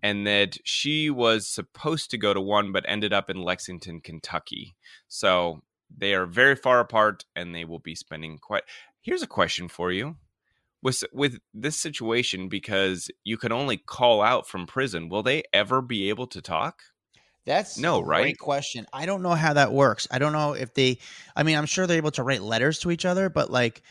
[0.03, 4.75] and that she was supposed to go to one but ended up in Lexington, Kentucky.
[5.07, 5.61] So
[5.97, 8.63] they are very far apart and they will be spending quite
[9.01, 10.17] here's a question for you.
[10.83, 15.81] With with this situation because you can only call out from prison will they ever
[15.81, 16.81] be able to talk?
[17.45, 18.87] That's no right great question.
[18.91, 20.07] I don't know how that works.
[20.09, 20.97] I don't know if they
[21.35, 23.83] i mean i'm sure they're able to write letters to each other but like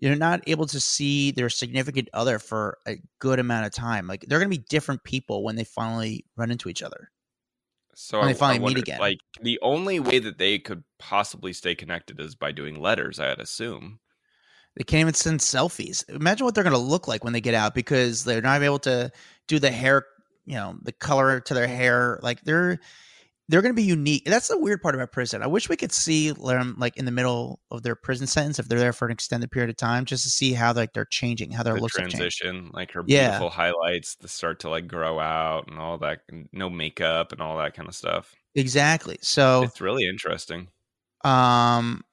[0.00, 4.06] you're not able to see their significant other for a good amount of time.
[4.06, 7.10] Like they're going to be different people when they finally run into each other
[8.00, 9.00] so when I, they finally wonder, meet again.
[9.00, 13.18] Like the only way that they could possibly stay connected is by doing letters.
[13.18, 13.98] I'd assume.
[14.76, 16.08] They can't even send selfies.
[16.08, 18.78] Imagine what they're going to look like when they get out because they're not able
[18.80, 19.10] to
[19.48, 20.06] do the hair,
[20.46, 22.20] you know, the color to their hair.
[22.22, 22.78] Like they're
[23.48, 24.24] they're going to be unique.
[24.26, 25.42] That's the weird part about prison.
[25.42, 28.68] I wish we could see them like in the middle of their prison sentence if
[28.68, 31.50] they're there for an extended period of time, just to see how like they're changing,
[31.50, 33.30] how their the looks transition, like her yeah.
[33.30, 36.20] beautiful highlights, start to like grow out and all that,
[36.52, 38.34] no makeup and all that kind of stuff.
[38.54, 39.18] Exactly.
[39.22, 40.68] So it's really interesting.
[41.24, 42.04] Um,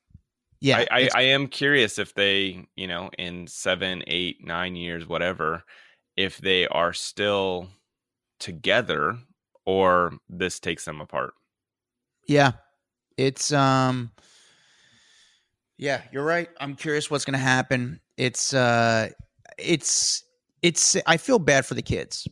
[0.62, 5.06] yeah, I, I, I am curious if they, you know, in seven, eight, nine years,
[5.06, 5.64] whatever,
[6.16, 7.68] if they are still
[8.40, 9.18] together
[9.66, 11.34] or this takes them apart.
[12.28, 12.54] Yeah.
[13.18, 14.12] It's um
[15.78, 16.50] Yeah, you're right.
[16.60, 18.00] I'm curious what's going to happen.
[18.18, 19.10] It's uh
[19.58, 20.24] it's
[20.62, 22.28] it's I feel bad for the kids.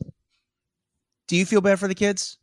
[1.28, 2.38] Do you feel bad for the kids?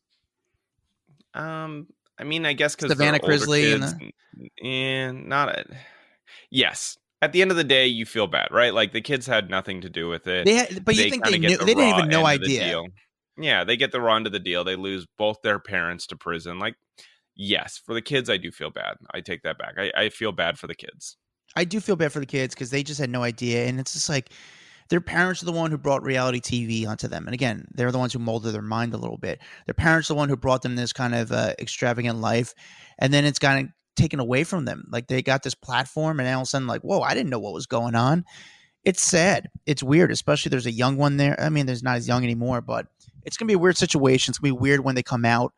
[1.33, 4.67] Um I mean, I guess cuz Savannah Chrisley and the...
[4.67, 5.65] and not a,
[6.49, 8.73] Yes, at the end of the day, you feel bad, right?
[8.73, 10.45] Like the kids had nothing to do with it.
[10.45, 11.57] They had, but you think they knew?
[11.57, 12.81] The they didn't even know idea.
[13.37, 14.63] Yeah, they get the run to the deal.
[14.63, 16.59] They lose both their parents to prison.
[16.59, 16.75] Like,
[17.35, 18.97] yes, for the kids, I do feel bad.
[19.13, 19.75] I take that back.
[19.77, 21.17] I, I feel bad for the kids.
[21.55, 23.65] I do feel bad for the kids because they just had no idea.
[23.65, 24.31] And it's just like
[24.89, 27.25] their parents are the one who brought reality TV onto them.
[27.25, 29.39] And again, they're the ones who molded their mind a little bit.
[29.65, 32.53] Their parents are the one who brought them this kind of uh, extravagant life.
[32.99, 34.85] And then it's kind of taken away from them.
[34.89, 37.39] Like they got this platform and all of a sudden, like, whoa, I didn't know
[37.39, 38.25] what was going on.
[38.83, 39.49] It's sad.
[39.65, 41.39] It's weird, especially there's a young one there.
[41.39, 42.87] I mean, there's not as young anymore, but
[43.23, 44.31] it's gonna be a weird situation.
[44.31, 45.53] It's gonna be weird when they come out,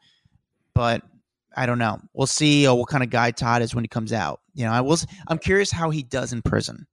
[0.73, 1.03] but
[1.55, 1.99] I don't know.
[2.13, 4.41] We'll see uh, what kind of guy Todd is when he comes out.
[4.55, 4.97] You know, I will.
[5.27, 6.87] I'm curious how he does in prison.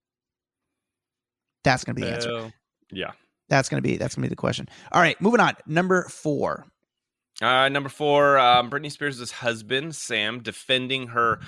[1.65, 2.53] That's going to be the answer.
[2.91, 3.13] Yeah.
[3.49, 4.69] That's going to be that's going to be the question.
[4.93, 5.55] All right, moving on.
[5.67, 6.67] Number four.
[7.41, 11.41] Uh, number four, um, Britney Spears' husband, Sam, defending her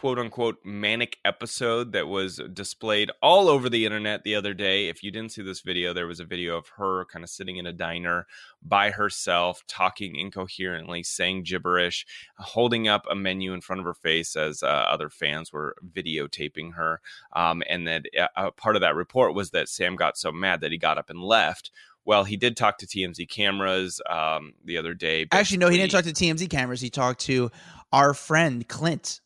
[0.00, 4.88] quote unquote manic episode that was displayed all over the internet the other day.
[4.88, 7.56] If you didn't see this video, there was a video of her kind of sitting
[7.56, 8.28] in a diner
[8.62, 12.06] by herself, talking incoherently, saying gibberish,
[12.38, 16.74] holding up a menu in front of her face as uh, other fans were videotaping
[16.74, 17.00] her.
[17.34, 20.72] Um, and that uh, part of that report was that Sam got so mad that
[20.72, 21.72] he got up and left
[22.04, 25.26] well, he did talk to TMZ cameras um, the other day.
[25.32, 26.80] Actually, no, he didn't talk to TMZ cameras.
[26.80, 27.50] He talked to
[27.92, 29.20] our friend Clint.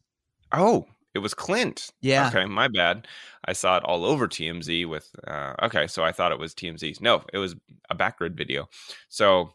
[0.53, 1.91] Oh, it was Clint.
[2.01, 2.29] Yeah.
[2.29, 3.07] Okay, my bad.
[3.45, 5.09] I saw it all over TMZ with.
[5.27, 7.01] Uh, okay, so I thought it was TMZ.
[7.01, 7.55] No, it was
[7.91, 8.69] a backgrid video.
[9.09, 9.53] So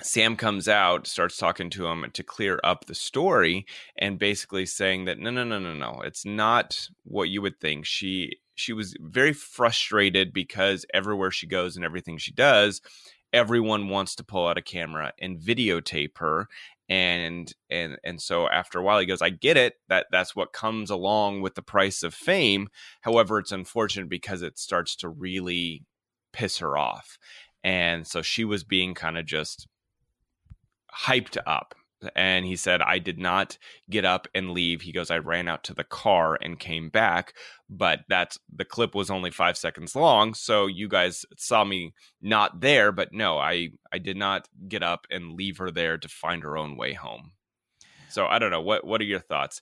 [0.00, 3.66] Sam comes out, starts talking to him to clear up the story,
[3.98, 7.84] and basically saying that no, no, no, no, no, it's not what you would think.
[7.84, 12.80] She she was very frustrated because everywhere she goes and everything she does,
[13.32, 16.48] everyone wants to pull out a camera and videotape her.
[16.88, 19.74] And and and so after a while he goes, I get it.
[19.88, 22.68] That that's what comes along with the price of fame.
[23.02, 25.84] However, it's unfortunate because it starts to really
[26.32, 27.18] piss her off.
[27.62, 29.68] And so she was being kind of just
[31.04, 31.74] hyped up
[32.14, 33.58] and he said i did not
[33.90, 34.82] get up and leave.
[34.82, 37.34] He goes i ran out to the car and came back
[37.68, 42.60] but that's the clip was only five seconds long so you guys saw me not
[42.60, 46.42] there but no i i did not get up and leave her there to find
[46.42, 47.32] her own way home.
[48.08, 49.60] So i don't know what what are your thoughts?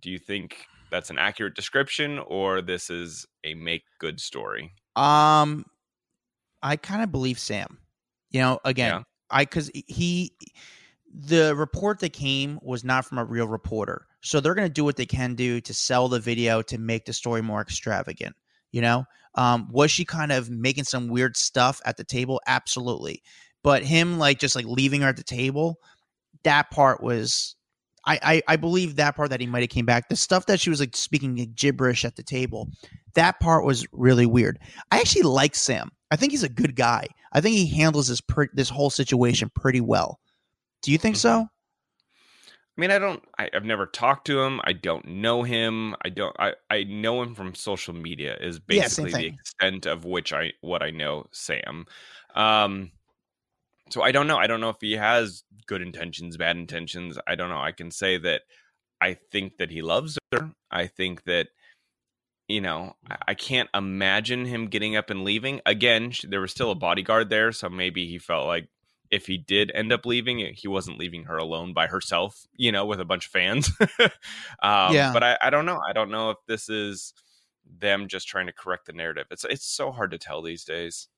[0.00, 4.72] Do you think that's an accurate description or this is a make good story?
[4.94, 5.64] Um
[6.62, 7.78] i kind of believe sam.
[8.30, 9.02] You know again yeah.
[9.30, 10.32] i because he
[11.18, 14.06] the report that came was not from a real reporter.
[14.20, 17.06] So they're going to do what they can do to sell the video to make
[17.06, 18.36] the story more extravagant.
[18.70, 22.40] You know, um, was she kind of making some weird stuff at the table?
[22.46, 23.22] Absolutely.
[23.62, 25.78] But him like just like leaving her at the table,
[26.44, 27.56] that part was
[28.04, 30.08] I, I, I believe that part that he might have came back.
[30.08, 32.68] The stuff that she was like speaking gibberish at the table,
[33.14, 34.58] that part was really weird.
[34.92, 35.90] I actually like Sam.
[36.10, 37.08] I think he's a good guy.
[37.32, 40.20] I think he handles this per- this whole situation pretty well.
[40.86, 41.40] Do you think so?
[41.40, 43.20] I mean, I don't.
[43.36, 44.60] I, have never talked to him.
[44.62, 45.96] I don't know him.
[46.04, 46.36] I don't.
[46.38, 48.36] I, I know him from social media.
[48.40, 51.86] Is basically yeah, the extent of which I what I know Sam.
[52.36, 52.92] Um,
[53.90, 54.36] so I don't know.
[54.36, 57.18] I don't know if he has good intentions, bad intentions.
[57.26, 57.60] I don't know.
[57.60, 58.42] I can say that
[59.00, 60.52] I think that he loves her.
[60.70, 61.48] I think that
[62.46, 62.94] you know
[63.26, 65.62] I can't imagine him getting up and leaving.
[65.66, 68.68] Again, there was still a bodyguard there, so maybe he felt like
[69.10, 72.84] if he did end up leaving, he wasn't leaving her alone by herself, you know,
[72.86, 73.70] with a bunch of fans.
[74.00, 75.12] um, yeah.
[75.12, 75.80] But I, I don't know.
[75.88, 77.12] I don't know if this is
[77.78, 79.26] them just trying to correct the narrative.
[79.30, 81.08] It's it's so hard to tell these days.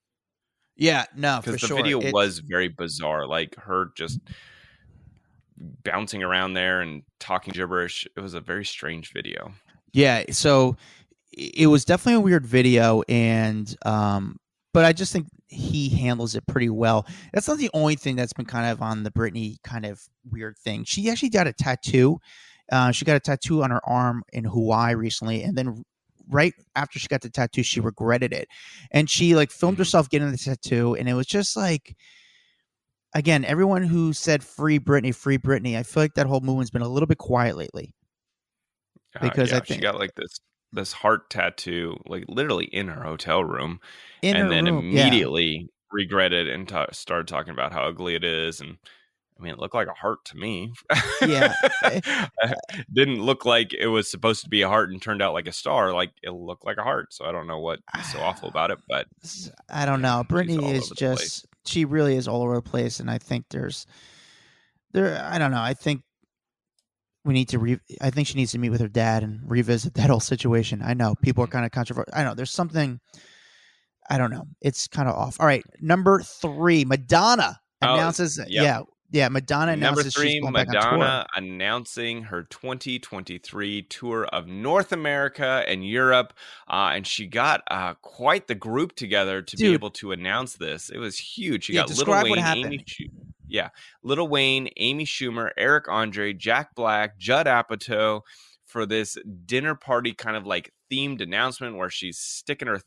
[0.77, 1.77] Yeah, no, because the sure.
[1.77, 3.27] video was very bizarre.
[3.27, 4.21] Like her just
[5.85, 8.07] bouncing around there and talking gibberish.
[8.17, 9.53] It was a very strange video.
[9.93, 10.77] Yeah, so
[11.33, 14.39] it was definitely a weird video, and um,
[14.73, 17.07] but I just think he handles it pretty well.
[17.33, 20.57] That's not the only thing that's been kind of on the Britney kind of weird
[20.59, 20.85] thing.
[20.85, 22.19] She actually got a tattoo.
[22.71, 25.83] Uh, she got a tattoo on her arm in Hawaii recently, and then
[26.29, 28.49] right after she got the tattoo, she regretted it,
[28.91, 29.81] and she like filmed mm-hmm.
[29.81, 31.97] herself getting the tattoo, and it was just like.
[33.15, 36.83] Again, everyone who said "free Britney, free Britney," I feel like that whole movement's been
[36.83, 37.95] a little bit quiet lately.
[39.17, 40.39] Uh, because uh, yeah, I think she got like this
[40.73, 43.81] this heart tattoo, like literally in her hotel room,
[44.23, 45.67] in and then room, immediately yeah.
[45.93, 48.61] regretted and t- started talking about how ugly it is.
[48.61, 48.77] And
[49.39, 50.73] I mean, it looked like a heart to me.
[51.23, 51.55] Yeah,
[51.85, 52.01] eh,
[52.43, 52.55] eh,
[52.93, 55.53] didn't look like it was supposed to be a heart and turned out like a
[55.53, 55.93] star.
[55.93, 57.15] Like it looked like a heart.
[57.15, 59.07] So I don't know what's so awful about it, but
[59.71, 60.25] I don't know.
[60.29, 63.87] Brittany is just she really is all over the place, and I think there's
[64.93, 65.25] there.
[65.25, 65.63] I don't know.
[65.63, 66.03] I think
[67.29, 69.95] we need to re- I think she needs to meet with her dad and revisit
[69.95, 70.81] that whole situation.
[70.83, 71.53] I know people are mm-hmm.
[71.53, 72.13] kind of controversial.
[72.17, 72.99] I know there's something
[74.11, 74.47] I don't know.
[74.63, 75.37] It's kind of off.
[75.39, 78.49] All right, number 3, Madonna oh, announces yep.
[78.49, 78.81] yeah,
[79.11, 86.35] yeah, Madonna announces Number three, Madonna announcing her 2023 tour of North America and Europe,
[86.69, 89.67] uh, and she got uh, quite the group together to Dude.
[89.67, 90.91] be able to announce this.
[90.91, 91.65] It was huge.
[91.65, 92.85] She yeah, got Lil Wayne, Amy,
[93.49, 93.71] yeah,
[94.03, 98.23] Little Wayne, Amy Schumer, Eric Andre, Jack Black, Judd Apatow
[98.65, 102.81] for this dinner party kind of like themed announcement where she's sticking her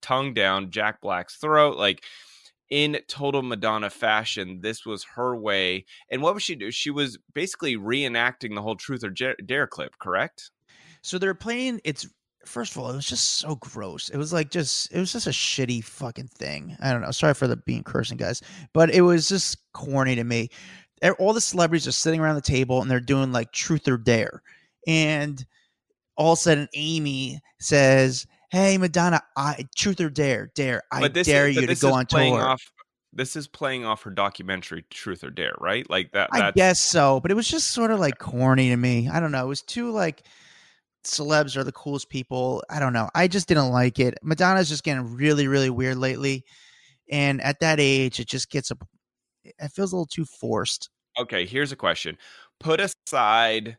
[0.00, 1.78] tongue down Jack Black's throat.
[1.78, 2.04] Like
[2.70, 5.84] in total Madonna fashion, this was her way.
[6.10, 6.70] And what was she do?
[6.70, 10.50] She was basically reenacting the whole Truth or Dare clip, correct?
[11.02, 11.80] So they're playing.
[11.84, 12.08] It's
[12.44, 14.08] first of all, it was just so gross.
[14.08, 16.76] It was like just it was just a shitty fucking thing.
[16.80, 17.10] I don't know.
[17.10, 20.50] Sorry for the being cursing, guys, but it was just corny to me.
[21.18, 24.42] All the celebrities are sitting around the table and they're doing like Truth or Dare,
[24.86, 25.44] and
[26.16, 31.48] all of a sudden Amy says, "Hey, Madonna, I Truth or Dare, Dare, I dare
[31.48, 32.62] is, you to go on tour." Off,
[33.12, 35.88] this is playing off her documentary Truth or Dare, right?
[35.90, 36.28] Like that.
[36.32, 39.08] I guess so, but it was just sort of like corny to me.
[39.08, 39.44] I don't know.
[39.44, 40.24] It was too like
[41.04, 42.62] celebs are the coolest people.
[42.70, 43.08] I don't know.
[43.14, 44.18] I just didn't like it.
[44.22, 46.44] Madonna's just getting really, really weird lately,
[47.10, 48.76] and at that age, it just gets a.
[49.44, 50.90] It feels a little too forced.
[51.18, 52.16] Okay, here's a question:
[52.60, 53.76] Put aside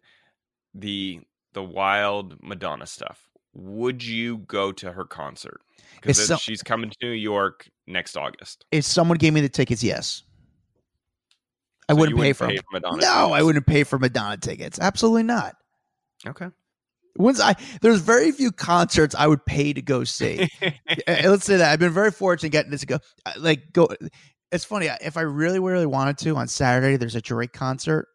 [0.73, 1.21] the
[1.53, 3.29] the wild Madonna stuff.
[3.53, 5.61] Would you go to her concert?
[5.95, 8.65] Because so, she's coming to New York next August.
[8.71, 10.23] If someone gave me the tickets, yes.
[11.87, 12.95] I wouldn't, pay, for, pay for Madonna.
[12.95, 13.33] No, tickets.
[13.33, 14.79] I wouldn't pay for Madonna tickets.
[14.79, 15.55] Absolutely not.
[16.25, 16.47] Okay.
[17.17, 20.49] Once I there's very few concerts I would pay to go see.
[21.07, 22.99] Let's say that I've been very fortunate getting this to go.
[23.25, 23.89] Uh, like go.
[24.51, 26.97] It's funny if I really really wanted to on Saturday.
[26.97, 28.07] There's a Drake concert,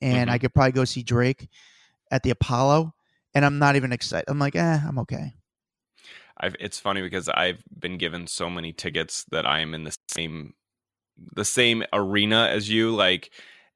[0.00, 0.30] and mm-hmm.
[0.30, 1.48] I could probably go see Drake
[2.10, 2.92] at the Apollo,
[3.34, 4.24] and I'm not even excited.
[4.28, 5.32] I'm like, eh, I'm okay.
[6.40, 9.94] I've, it's funny because I've been given so many tickets that I am in the
[10.08, 10.54] same
[11.34, 12.90] the same arena as you.
[12.90, 13.30] Like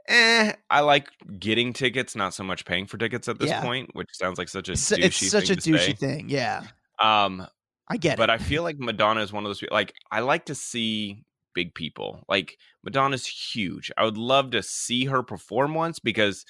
[0.08, 3.62] eh, I like getting tickets, not so much paying for tickets at this yeah.
[3.62, 5.92] point, which sounds like such a it's, douchey it's such a douchey say.
[5.92, 6.28] thing.
[6.28, 6.64] Yeah.
[7.02, 7.46] Um,
[7.88, 8.32] I get but it.
[8.32, 9.74] I feel like Madonna is one of those people.
[9.74, 11.24] Like, I like to see
[11.54, 12.24] big people.
[12.28, 13.90] Like, Madonna's huge.
[13.96, 16.44] I would love to see her perform once because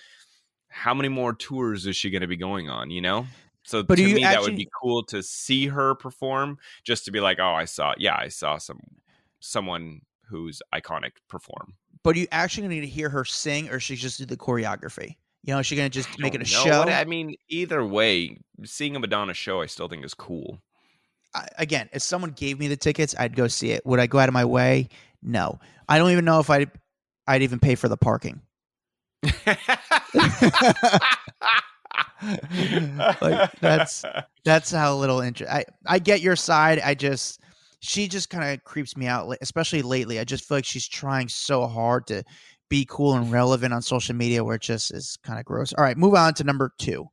[0.68, 2.90] how many more tours is she going to be going on?
[2.90, 3.26] You know.
[3.64, 7.10] So but to me, actually, that would be cool to see her perform, just to
[7.10, 8.80] be like, oh, I saw, yeah, I saw some
[9.40, 11.74] someone who's iconic perform
[12.04, 14.26] but are you actually going to need to hear her sing, or she just do
[14.26, 15.16] the choreography?
[15.42, 16.82] You know, is she going to just make it a show?
[16.82, 20.58] I mean, either way, seeing a Madonna show, I still think is cool.
[21.34, 23.84] I, again, if someone gave me the tickets, I'd go see it.
[23.84, 24.88] Would I go out of my way?
[25.22, 25.58] No.
[25.88, 26.70] I don't even know if I'd
[27.26, 28.40] I'd even pay for the parking.
[33.20, 34.04] like that's
[34.44, 35.52] that's how little interest.
[35.52, 36.80] I I get your side.
[36.80, 37.40] I just
[37.84, 40.18] she just kind of creeps me out, especially lately.
[40.18, 42.24] I just feel like she's trying so hard to
[42.70, 45.72] be cool and relevant on social media, where it just is kind of gross.
[45.74, 47.08] All right, move on to number two.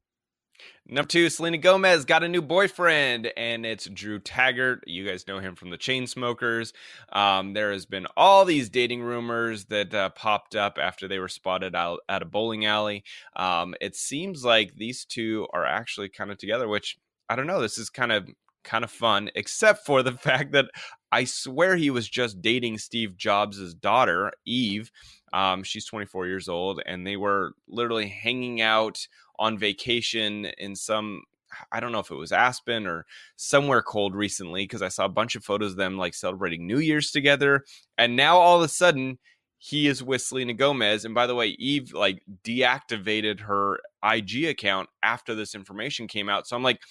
[0.87, 4.83] Number two, Selena Gomez got a new boyfriend, and it's Drew Taggart.
[4.87, 6.73] You guys know him from the Chainsmokers.
[7.11, 11.27] Um, there has been all these dating rumors that uh, popped up after they were
[11.27, 13.03] spotted out at a bowling alley.
[13.35, 16.97] Um, it seems like these two are actually kind of together, which
[17.29, 17.61] I don't know.
[17.61, 18.27] This is kind of
[18.63, 20.65] kind of fun, except for the fact that
[21.11, 24.91] I swear he was just dating Steve Jobs' daughter, Eve.
[25.33, 29.07] Um, she's 24 years old, and they were literally hanging out
[29.39, 31.23] on vacation in some
[31.71, 33.05] I don't know if it was Aspen or
[33.35, 36.79] somewhere cold recently because I saw a bunch of photos of them like celebrating New
[36.79, 37.65] Year's together.
[37.97, 39.19] And now all of a sudden,
[39.57, 41.05] he is with Selena Gomez.
[41.05, 46.47] And by the way, Eve like deactivated her IG account after this information came out.
[46.47, 46.81] So I'm like,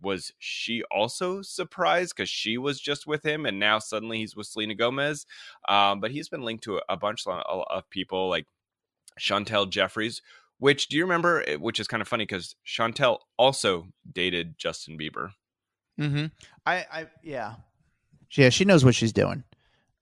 [0.00, 4.46] was she also surprised because she was just with him and now suddenly he's with
[4.46, 5.26] Selena Gomez?
[5.68, 8.46] Um, but he's been linked to a, bunch of people like
[9.18, 10.22] Chantel Jeffries,
[10.58, 11.44] which do you remember?
[11.58, 15.30] Which is kind of funny because Chantel also dated Justin Bieber.
[15.98, 16.26] Hmm.
[16.64, 16.86] I.
[16.92, 17.06] I.
[17.22, 17.54] Yeah.
[18.32, 18.50] Yeah.
[18.50, 19.44] She knows what she's doing.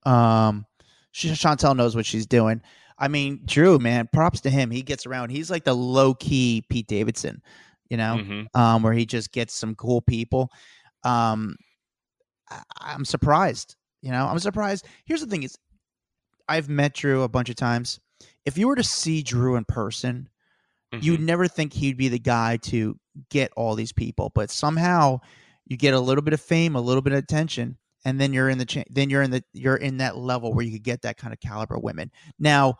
[0.04, 0.66] Um.
[1.12, 2.60] She, Chantel knows what she's doing.
[2.98, 4.70] I mean, Drew, man, props to him.
[4.70, 5.30] He gets around.
[5.30, 7.42] He's like the low key Pete Davidson
[7.90, 8.60] you know, mm-hmm.
[8.60, 10.50] um, where he just gets some cool people.
[11.04, 11.56] Um,
[12.50, 13.76] I, am surprised.
[14.02, 14.86] You know, I'm surprised.
[15.04, 15.56] Here's the thing: is
[16.48, 18.00] I've met Drew a bunch of times.
[18.44, 20.28] If you were to see Drew in person,
[20.92, 21.04] mm-hmm.
[21.04, 22.98] you'd never think he'd be the guy to
[23.30, 24.30] get all these people.
[24.34, 25.20] But somehow,
[25.66, 28.48] you get a little bit of fame, a little bit of attention, and then you're
[28.48, 31.02] in the cha- then you're in the you're in that level where you could get
[31.02, 32.10] that kind of caliber of women.
[32.38, 32.76] Now,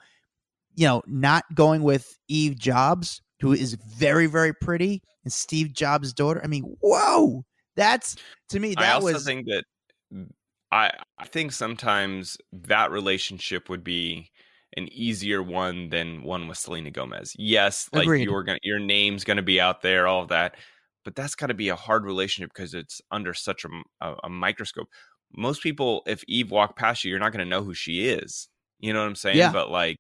[0.75, 6.13] you know, not going with Eve Jobs who is very, very pretty, and Steve Jobs'
[6.13, 6.41] daughter.
[6.43, 8.17] I mean, whoa, that's
[8.51, 8.75] to me.
[8.75, 9.25] That I also was.
[9.25, 9.65] think that
[10.13, 10.29] mm,
[10.73, 14.31] I I think sometimes that relationship would be
[14.77, 17.35] an easier one than one with Selena Gomez.
[17.39, 18.25] Yes, like Agreed.
[18.25, 20.57] you're gonna your name's gonna be out there, all of that,
[21.05, 23.69] but that's got to be a hard relationship because it's under such a,
[24.01, 24.89] a, a microscope.
[25.37, 28.49] Most people, if Eve walked past you, you're not gonna know who she is.
[28.79, 29.39] You know what I'm saying?
[29.39, 29.53] Yeah.
[29.53, 29.97] But like,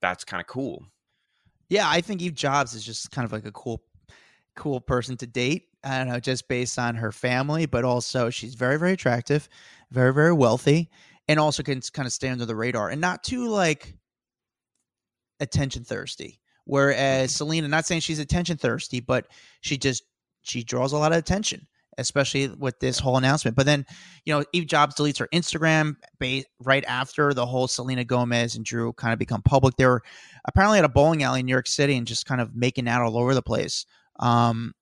[0.00, 0.84] that's kind of cool.
[1.68, 3.82] Yeah, I think Eve Jobs is just kind of like a cool,
[4.54, 5.68] cool person to date.
[5.84, 9.48] I don't know, just based on her family, but also she's very, very attractive,
[9.90, 10.90] very, very wealthy,
[11.28, 13.94] and also can kind of stay under the radar and not too like
[15.40, 16.40] attention thirsty.
[16.64, 17.36] Whereas Mm-hmm.
[17.36, 19.28] Selena, not saying she's attention thirsty, but
[19.60, 20.02] she just
[20.42, 21.66] she draws a lot of attention,
[21.98, 23.56] especially with this whole announcement.
[23.56, 23.86] But then,
[24.24, 28.64] you know, Eve Jobs deletes her Instagram ba- right after the whole Selena Gomez and
[28.64, 29.76] Drew kind of become public.
[29.76, 30.02] They were
[30.46, 33.02] apparently at a bowling alley in New York City and just kind of making out
[33.02, 33.86] all over the place.
[34.20, 34.72] Um,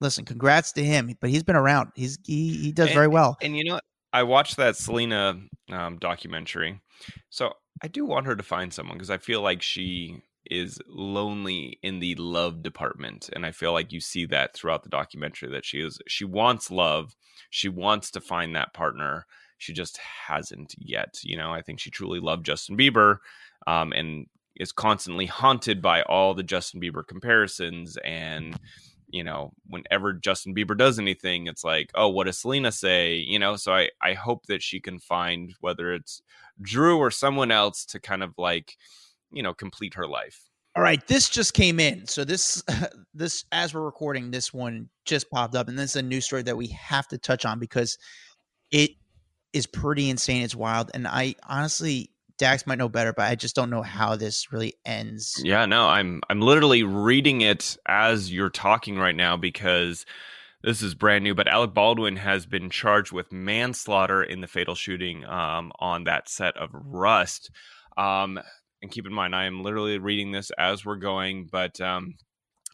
[0.00, 1.90] listen, congrats to him, but he's been around.
[1.94, 3.36] He's he, he does And- very well.
[3.40, 3.80] And you know.
[4.12, 5.40] I watched that Selena
[5.72, 6.80] um, documentary,
[7.30, 7.52] so
[7.82, 12.00] I do want her to find someone because I feel like she is lonely in
[12.00, 15.80] the love department, and I feel like you see that throughout the documentary that she
[15.80, 17.14] is she wants love,
[17.50, 19.26] she wants to find that partner,
[19.58, 21.18] she just hasn't yet.
[21.22, 23.18] You know, I think she truly loved Justin Bieber,
[23.66, 24.26] um, and
[24.56, 28.58] is constantly haunted by all the Justin Bieber comparisons and
[29.14, 33.14] you know, whenever Justin Bieber does anything, it's like, oh, what does Selena say?
[33.14, 36.20] You know, so I, I hope that she can find whether it's
[36.60, 38.76] Drew or someone else to kind of like,
[39.34, 40.40] you know, complete her life.
[40.76, 42.06] All right, this just came in.
[42.06, 42.62] So this
[43.14, 46.42] this as we're recording, this one just popped up, and this is a news story
[46.42, 47.96] that we have to touch on because
[48.70, 48.90] it
[49.52, 50.42] is pretty insane.
[50.42, 54.16] It's wild, and I honestly, Dax might know better, but I just don't know how
[54.16, 55.40] this really ends.
[55.44, 60.04] Yeah, no, I'm I'm literally reading it as you're talking right now because
[60.64, 61.34] this is brand new.
[61.34, 66.28] But Alec Baldwin has been charged with manslaughter in the fatal shooting um, on that
[66.28, 67.50] set of Rust.
[67.96, 68.40] Um,
[68.84, 71.48] and keep in mind, I am literally reading this as we're going.
[71.50, 72.14] But um,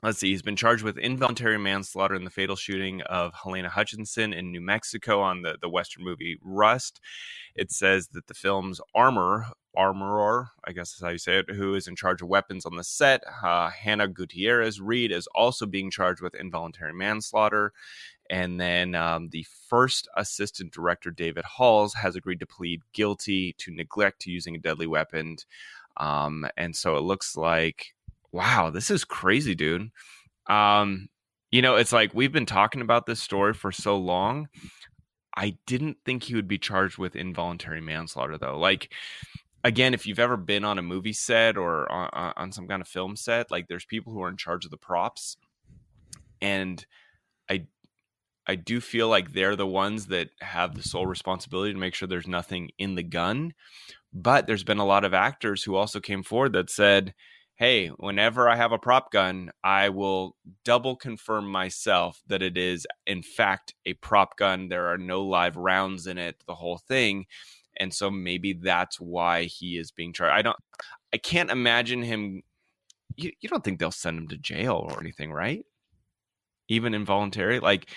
[0.03, 4.33] let's see, he's been charged with involuntary manslaughter in the fatal shooting of Helena Hutchinson
[4.33, 7.01] in New Mexico on the the Western movie Rust.
[7.55, 9.47] It says that the film's armor
[9.77, 12.77] armorer, I guess is how you say it, who is in charge of weapons on
[12.77, 17.73] the set, uh, Hannah Gutierrez Reed, is also being charged with involuntary manslaughter.
[18.29, 23.73] And then um, the first assistant director, David Halls, has agreed to plead guilty to
[23.73, 25.37] neglect to using a deadly weapon.
[25.97, 27.95] Um, and so it looks like,
[28.33, 29.91] wow, this is crazy, dude.
[30.49, 31.09] Um,
[31.51, 34.49] you know, it's like we've been talking about this story for so long.
[35.37, 38.59] I didn't think he would be charged with involuntary manslaughter, though.
[38.59, 38.93] Like,
[39.65, 42.89] again, if you've ever been on a movie set or on, on some kind of
[42.89, 45.37] film set, like there's people who are in charge of the props,
[46.41, 46.85] and
[47.49, 47.67] I,
[48.47, 52.09] I do feel like they're the ones that have the sole responsibility to make sure
[52.09, 53.53] there's nothing in the gun.
[54.13, 57.15] But there's been a lot of actors who also came forward that said,
[57.55, 60.35] hey, whenever I have a prop gun, I will
[60.65, 64.69] double confirm myself that it is, in fact, a prop gun.
[64.69, 67.27] There are no live rounds in it, the whole thing.
[67.79, 70.35] And so maybe that's why he is being charged.
[70.35, 70.57] I don't,
[71.13, 72.43] I can't imagine him.
[73.15, 75.65] You, you don't think they'll send him to jail or anything, right?
[76.69, 77.61] Even involuntary?
[77.61, 77.91] Like,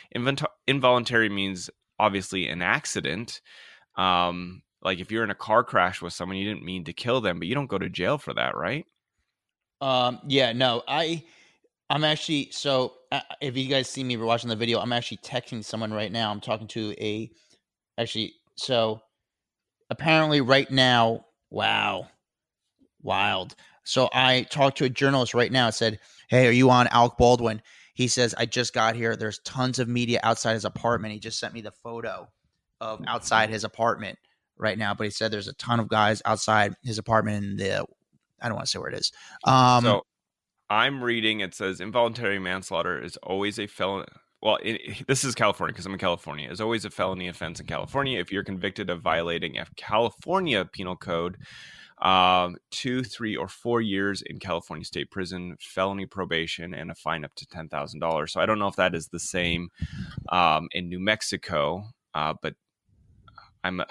[0.68, 3.39] involuntary means obviously an accident.
[3.95, 7.21] Um, like if you're in a car crash with someone, you didn't mean to kill
[7.21, 8.86] them, but you don't go to jail for that, right?
[9.81, 11.23] Um, yeah, no, I,
[11.89, 12.93] I'm actually so.
[13.11, 16.31] Uh, if you guys see me watching the video, I'm actually texting someone right now.
[16.31, 17.29] I'm talking to a,
[17.97, 19.01] actually, so
[19.89, 22.07] apparently right now, wow,
[23.01, 23.55] wild.
[23.84, 25.65] So I talked to a journalist right now.
[25.65, 27.61] and Said, "Hey, are you on Alec Baldwin?"
[27.93, 29.15] He says, "I just got here.
[29.15, 31.13] There's tons of media outside his apartment.
[31.13, 32.27] He just sent me the photo
[32.81, 34.17] of outside his apartment
[34.64, 34.93] right now.
[34.95, 37.86] But he said there's a ton of guys outside his apartment in the.
[38.41, 39.11] I don't want to say where it is.
[39.43, 40.01] Um, so
[40.70, 41.41] I'm reading.
[41.41, 44.07] It says involuntary manslaughter is always a felony.
[44.41, 46.49] Well, it, this is California because I'm in California.
[46.49, 50.95] Is always a felony offense in California if you're convicted of violating a California penal
[50.95, 51.38] code.
[52.01, 57.24] Um, two, three, or four years in California state prison, felony probation, and a fine
[57.24, 58.34] up to ten thousand dollars.
[58.34, 59.70] So I don't know if that is the same
[60.30, 62.55] um, in New Mexico, uh, but
[63.64, 63.82] I'm.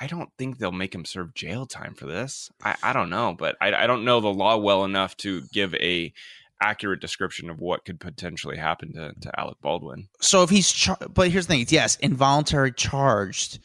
[0.00, 2.50] I don't think they'll make him serve jail time for this.
[2.62, 5.74] I, I don't know, but I, I don't know the law well enough to give
[5.74, 6.12] a
[6.60, 10.08] accurate description of what could potentially happen to, to Alec Baldwin.
[10.20, 13.58] so if he's, char- but here's the thing: it's yes, involuntary charged.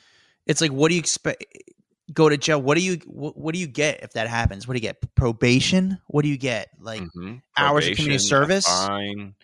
[0.46, 1.46] It's like, what do you expect?
[2.14, 2.62] Go to jail.
[2.62, 2.96] What do you?
[3.06, 4.68] What, what do you get if that happens?
[4.68, 5.16] What do you get?
[5.16, 5.98] Probation?
[6.08, 6.70] What do you get?
[6.80, 7.42] Like Mhm.
[7.56, 8.66] hours of community service?
[8.68, 9.36] Fine.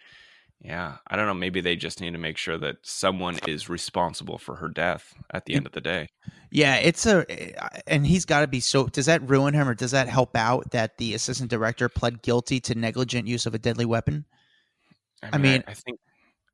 [0.62, 1.34] Yeah, I don't know.
[1.34, 5.46] Maybe they just need to make sure that someone is responsible for her death at
[5.46, 6.10] the end of the day.
[6.52, 7.26] Yeah, it's a,
[7.90, 8.88] and he's got to be so.
[8.88, 12.60] Does that ruin him, or does that help out that the assistant director pled guilty
[12.62, 14.26] to negligent use of a deadly weapon?
[15.24, 16.00] I mean- I, think,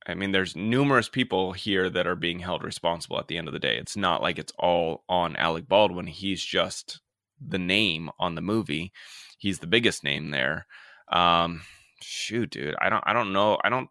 [0.05, 3.53] I mean, there's numerous people here that are being held responsible at the end of
[3.53, 3.77] the day.
[3.77, 6.07] It's not like it's all on Alec Baldwin.
[6.07, 6.99] He's just
[7.41, 8.91] the name on the movie.
[9.39, 10.67] He's the biggest name there.
[11.11, 11.61] Um,
[12.01, 13.57] shoot, dude, I don't, I don't know.
[13.63, 13.89] I don't.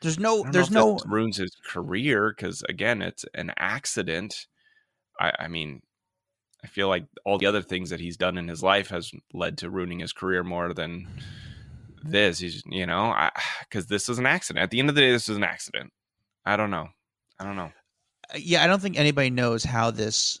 [0.00, 0.98] There's no, there's no.
[1.06, 4.46] ruins his career because again, it's an accident.
[5.18, 5.82] I, I mean,
[6.62, 9.58] I feel like all the other things that he's done in his life has led
[9.58, 11.08] to ruining his career more than
[12.02, 12.38] this.
[12.38, 13.14] He's, you know,
[13.68, 14.62] because this is an accident.
[14.62, 15.92] At the end of the day, this is an accident.
[16.44, 16.88] I don't know.
[17.38, 17.70] I don't know.
[18.32, 20.40] Uh, yeah, I don't think anybody knows how this.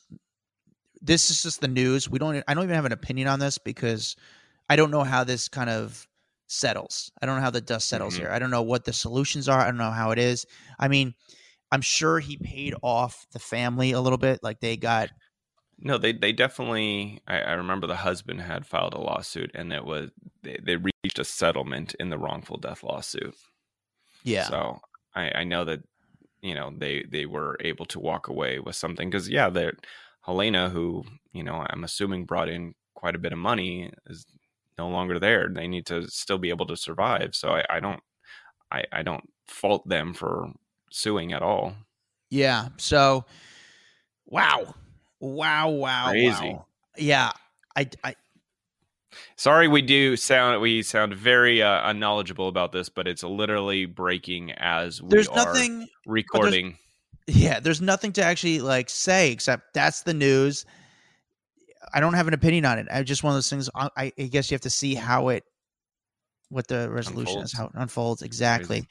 [1.00, 2.08] This is just the news.
[2.08, 2.42] We don't.
[2.48, 4.16] I don't even have an opinion on this because
[4.68, 6.07] I don't know how this kind of
[6.48, 7.12] settles.
[7.22, 8.24] I don't know how the dust settles mm-hmm.
[8.24, 8.32] here.
[8.32, 9.60] I don't know what the solutions are.
[9.60, 10.44] I don't know how it is.
[10.78, 11.14] I mean,
[11.70, 14.40] I'm sure he paid off the family a little bit.
[14.42, 15.10] Like they got
[15.80, 17.20] no, they they definitely.
[17.28, 20.10] I, I, remember the husband had filed a lawsuit, and it was
[20.42, 23.36] they, they reached a settlement in the wrongful death lawsuit.
[24.24, 24.48] Yeah.
[24.48, 24.80] So
[25.14, 25.80] I, I know that
[26.42, 29.70] you know they they were able to walk away with something because yeah, they
[30.22, 34.26] Helena, who you know I'm assuming brought in quite a bit of money, is
[34.78, 35.48] no longer there.
[35.48, 37.34] They need to still be able to survive.
[37.34, 38.00] So I, I don't
[38.70, 40.50] I, I don't fault them for
[40.90, 41.74] suing at all.
[42.30, 42.68] Yeah.
[42.76, 43.24] So
[44.26, 44.74] wow.
[45.20, 46.50] Wow, wow, Crazy.
[46.50, 46.66] wow.
[46.96, 47.32] Yeah.
[47.76, 48.14] I, I
[49.36, 54.52] Sorry, we do sound we sound very uh, unknowledgeable about this, but it's literally breaking
[54.52, 56.76] as we there's are nothing recording.
[57.26, 60.66] There's, yeah, there's nothing to actually like say except that's the news.
[61.92, 62.86] I don't have an opinion on it.
[62.90, 63.68] I just one of those things.
[63.74, 65.44] I, I guess you have to see how it,
[66.48, 67.52] what the resolution unfolds.
[67.52, 68.80] is, how it unfolds exactly.
[68.80, 68.88] Crazy.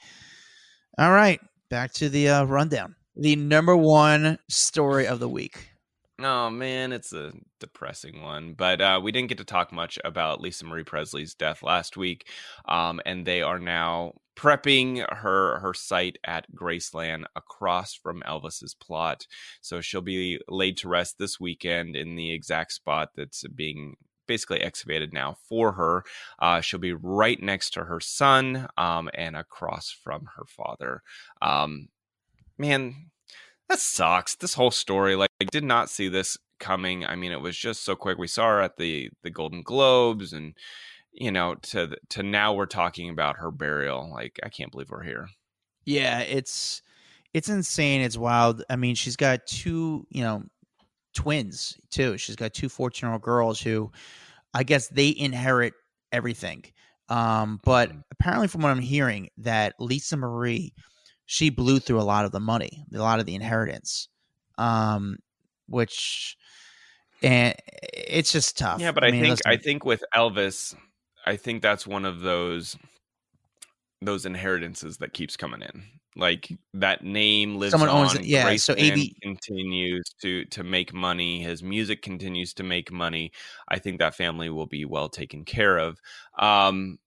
[0.98, 1.40] All right,
[1.70, 2.94] back to the uh, rundown.
[3.16, 5.70] The number one story of the week.
[6.20, 8.54] Oh man, it's a depressing one.
[8.54, 12.28] But uh, we didn't get to talk much about Lisa Marie Presley's death last week,
[12.64, 19.26] um, and they are now prepping her her site at Graceland across from Elvis's plot.
[19.60, 23.96] So she'll be laid to rest this weekend in the exact spot that's being
[24.26, 26.04] basically excavated now for her.
[26.40, 31.02] Uh, she'll be right next to her son um, and across from her father.
[31.40, 31.88] Um,
[32.58, 33.10] man,
[33.68, 34.36] that sucks.
[34.36, 37.04] This whole story, like, I did not see this coming.
[37.04, 38.18] I mean, it was just so quick.
[38.18, 40.54] We saw her at the the Golden Globes, and
[41.12, 44.10] you know, to to now we're talking about her burial.
[44.10, 45.28] Like, I can't believe we're here.
[45.84, 46.82] Yeah, it's
[47.34, 48.00] it's insane.
[48.00, 48.64] It's wild.
[48.70, 50.44] I mean, she's got two, you know,
[51.14, 52.18] twins too.
[52.18, 53.90] She's got two 14 year old girls who,
[54.54, 55.74] I guess, they inherit
[56.12, 56.64] everything.
[57.08, 58.00] Um, but mm-hmm.
[58.12, 60.74] apparently, from what I'm hearing, that Lisa Marie
[61.30, 64.08] she blew through a lot of the money, a lot of the inheritance,
[64.56, 65.18] um,
[65.68, 66.38] which
[67.22, 67.54] and
[67.92, 68.80] it's just tough.
[68.80, 70.74] Yeah, but I, I mean, think listen, I think with Elvis,
[71.26, 72.78] I think that's one of those
[74.00, 75.84] those inheritances that keeps coming in.
[76.16, 78.04] Like that name lives Someone on.
[78.04, 78.24] owns it.
[78.24, 81.42] Yeah, so AB continues to to make money.
[81.42, 83.32] His music continues to make money.
[83.68, 86.00] I think that family will be well taken care of.
[86.38, 86.98] Um,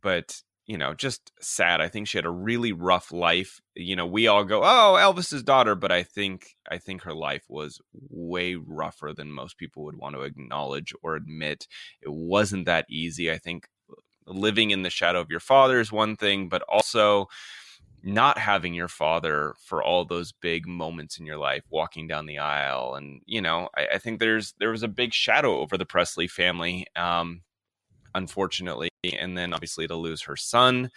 [0.00, 1.80] but you know, just sad.
[1.80, 3.58] I think she had a really rough life.
[3.74, 7.44] You know, we all go, "Oh, Elvis's daughter," but I think I think her life
[7.48, 11.66] was way rougher than most people would want to acknowledge or admit.
[12.02, 13.32] It wasn't that easy.
[13.32, 13.66] I think
[14.26, 17.28] living in the shadow of your father is one thing, but also
[18.02, 22.38] not having your father for all those big moments in your life walking down the
[22.38, 25.84] aisle and you know I, I think there's there was a big shadow over the
[25.84, 27.42] presley family um
[28.14, 28.88] unfortunately,
[29.18, 30.90] and then obviously to lose her son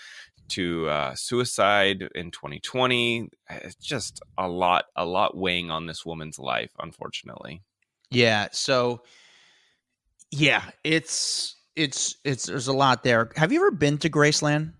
[0.49, 3.29] to uh, suicide in 2020.
[3.49, 7.61] It's just a lot, a lot weighing on this woman's life, unfortunately.
[8.09, 8.49] Yeah.
[8.51, 9.03] So,
[10.31, 13.31] yeah, it's it's it's there's a lot there.
[13.35, 14.73] Have you ever been to Graceland?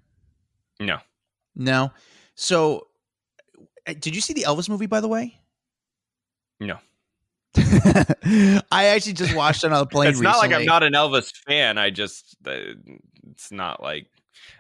[0.80, 0.98] No.
[1.56, 1.92] No.
[2.36, 2.88] So,
[3.88, 5.38] uh, did you see the Elvis movie, by the way?
[6.60, 6.78] No.
[8.72, 10.10] I actually just watched it on a plane.
[10.10, 10.50] it's recently.
[10.50, 11.78] not like I'm not an Elvis fan.
[11.78, 12.52] I just uh,
[13.32, 14.08] it's not like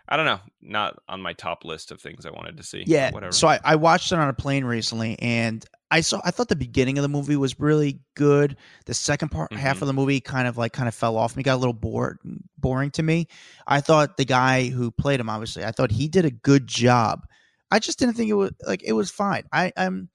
[0.07, 2.83] I don't know, not on my top list of things I wanted to see.
[2.85, 3.31] Yeah, whatever.
[3.31, 6.21] So I, I watched it on a plane recently, and I saw.
[6.25, 8.57] I thought the beginning of the movie was really good.
[8.87, 9.61] The second part, mm-hmm.
[9.61, 11.43] half of the movie, kind of like kind of fell off me.
[11.43, 12.19] Got a little bored,
[12.57, 13.27] boring to me.
[13.67, 17.25] I thought the guy who played him, obviously, I thought he did a good job.
[17.71, 19.43] I just didn't think it was like it was fine.
[19.53, 20.09] I, I'm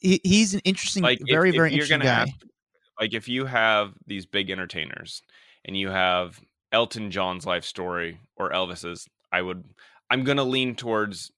[0.00, 2.20] he, he's an interesting, like very if, very if interesting guy.
[2.20, 2.28] Have,
[3.00, 5.22] like if you have these big entertainers
[5.64, 6.40] and you have
[6.72, 9.64] Elton John's life story or Elvis's, I would
[10.10, 11.30] I'm gonna lean towards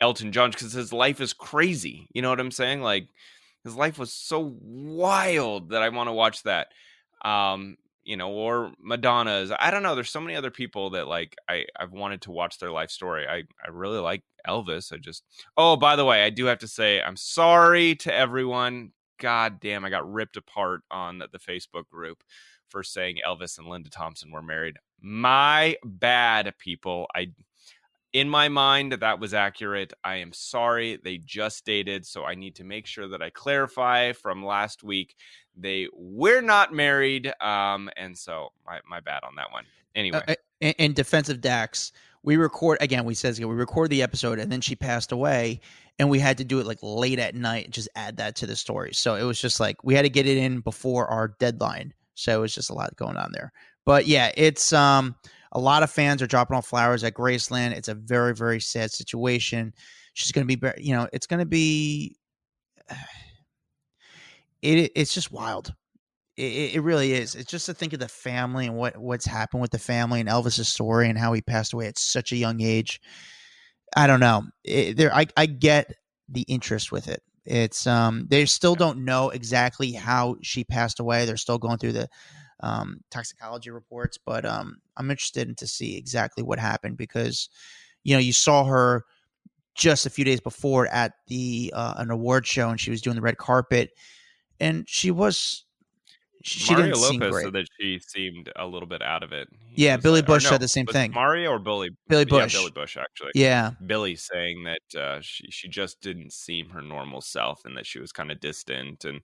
[0.00, 2.08] Elton John because his life is crazy.
[2.12, 2.82] You know what I'm saying?
[2.82, 3.08] Like
[3.64, 6.68] his life was so wild that I want to watch that.
[7.24, 7.76] Um,
[8.08, 9.52] you know, or Madonna's.
[9.58, 9.94] I don't know.
[9.94, 13.26] There's so many other people that like I I've wanted to watch their life story.
[13.28, 14.94] I I really like Elvis.
[14.94, 15.24] I just
[15.58, 18.92] Oh, by the way, I do have to say I'm sorry to everyone.
[19.20, 22.22] God damn, I got ripped apart on the Facebook group
[22.70, 24.76] for saying Elvis and Linda Thompson were married.
[25.02, 27.08] My bad, people.
[27.14, 27.32] I
[28.14, 32.54] in my mind that was accurate i am sorry they just dated so i need
[32.54, 35.14] to make sure that i clarify from last week
[35.58, 39.64] they we're not married um and so my, my bad on that one.
[39.94, 40.22] Anyway.
[40.28, 41.92] uh, in, in defensive dax
[42.22, 45.60] we record again we says we record the episode and then she passed away
[45.98, 48.46] and we had to do it like late at night and just add that to
[48.46, 48.94] the story.
[48.94, 52.38] So it was just like we had to get it in before our deadline so
[52.38, 53.52] it was just a lot going on there.
[53.84, 55.16] But yeah it's um
[55.52, 57.72] a lot of fans are dropping off flowers at Graceland.
[57.72, 59.72] It's a very, very sad situation.
[60.14, 62.16] She's going to be, you know, it's going to be,
[64.62, 65.74] it, it's just wild.
[66.36, 67.34] It, it, really is.
[67.34, 70.28] It's just to think of the family and what what's happened with the family and
[70.28, 73.00] Elvis's story and how he passed away at such a young age.
[73.96, 74.44] I don't know.
[74.62, 75.92] It, there, I I get
[76.28, 77.22] the interest with it.
[77.44, 81.24] It's um, they still don't know exactly how she passed away.
[81.24, 82.08] They're still going through the
[82.60, 87.48] um, toxicology reports, but um, I'm interested in to see exactly what happened because
[88.04, 89.04] you know you saw her
[89.74, 93.14] just a few days before at the uh, an award show and she was doing
[93.14, 93.90] the red carpet
[94.58, 95.64] and she was
[96.42, 99.48] she Mario didn't Lopez said that she seemed a little bit out of it.
[99.70, 101.12] He yeah, Billy like, Bush no, said the same thing.
[101.12, 101.90] Mario or Billy?
[102.08, 102.54] Billy Bush.
[102.54, 103.32] Yeah, Billy Bush actually.
[103.34, 103.72] Yeah.
[103.84, 107.98] Billy saying that uh, she she just didn't seem her normal self and that she
[107.98, 109.20] was kind of distant and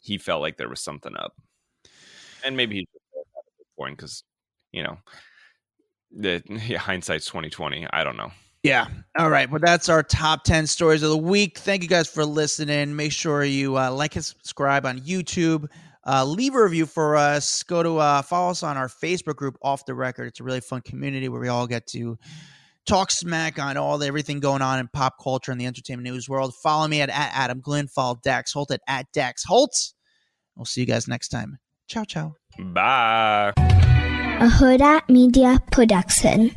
[0.00, 1.34] he felt like there was something up
[2.44, 2.86] and maybe he's
[3.76, 4.24] point because
[4.72, 4.98] you know
[6.10, 7.86] the yeah, hindsight's twenty twenty.
[7.90, 8.30] I don't know.
[8.64, 8.88] Yeah.
[9.16, 9.48] All right.
[9.48, 11.58] Well, that's our top 10 stories of the week.
[11.58, 12.94] Thank you guys for listening.
[12.96, 15.68] Make sure you uh, like and subscribe on YouTube.
[16.04, 17.62] Uh, leave a review for us.
[17.62, 20.26] Go to uh, follow us on our Facebook group, Off the Record.
[20.26, 22.18] It's a really fun community where we all get to
[22.84, 26.28] talk smack on all the, everything going on in pop culture and the entertainment news
[26.28, 26.54] world.
[26.62, 27.86] Follow me at, at Adam Glyn.
[27.86, 29.92] Follow Dax Holt at, at Dax Holt.
[30.56, 31.58] We'll see you guys next time.
[31.88, 32.36] Ciao, ciao.
[32.58, 33.52] Bye.
[34.40, 36.50] A Hurrdat Media Production.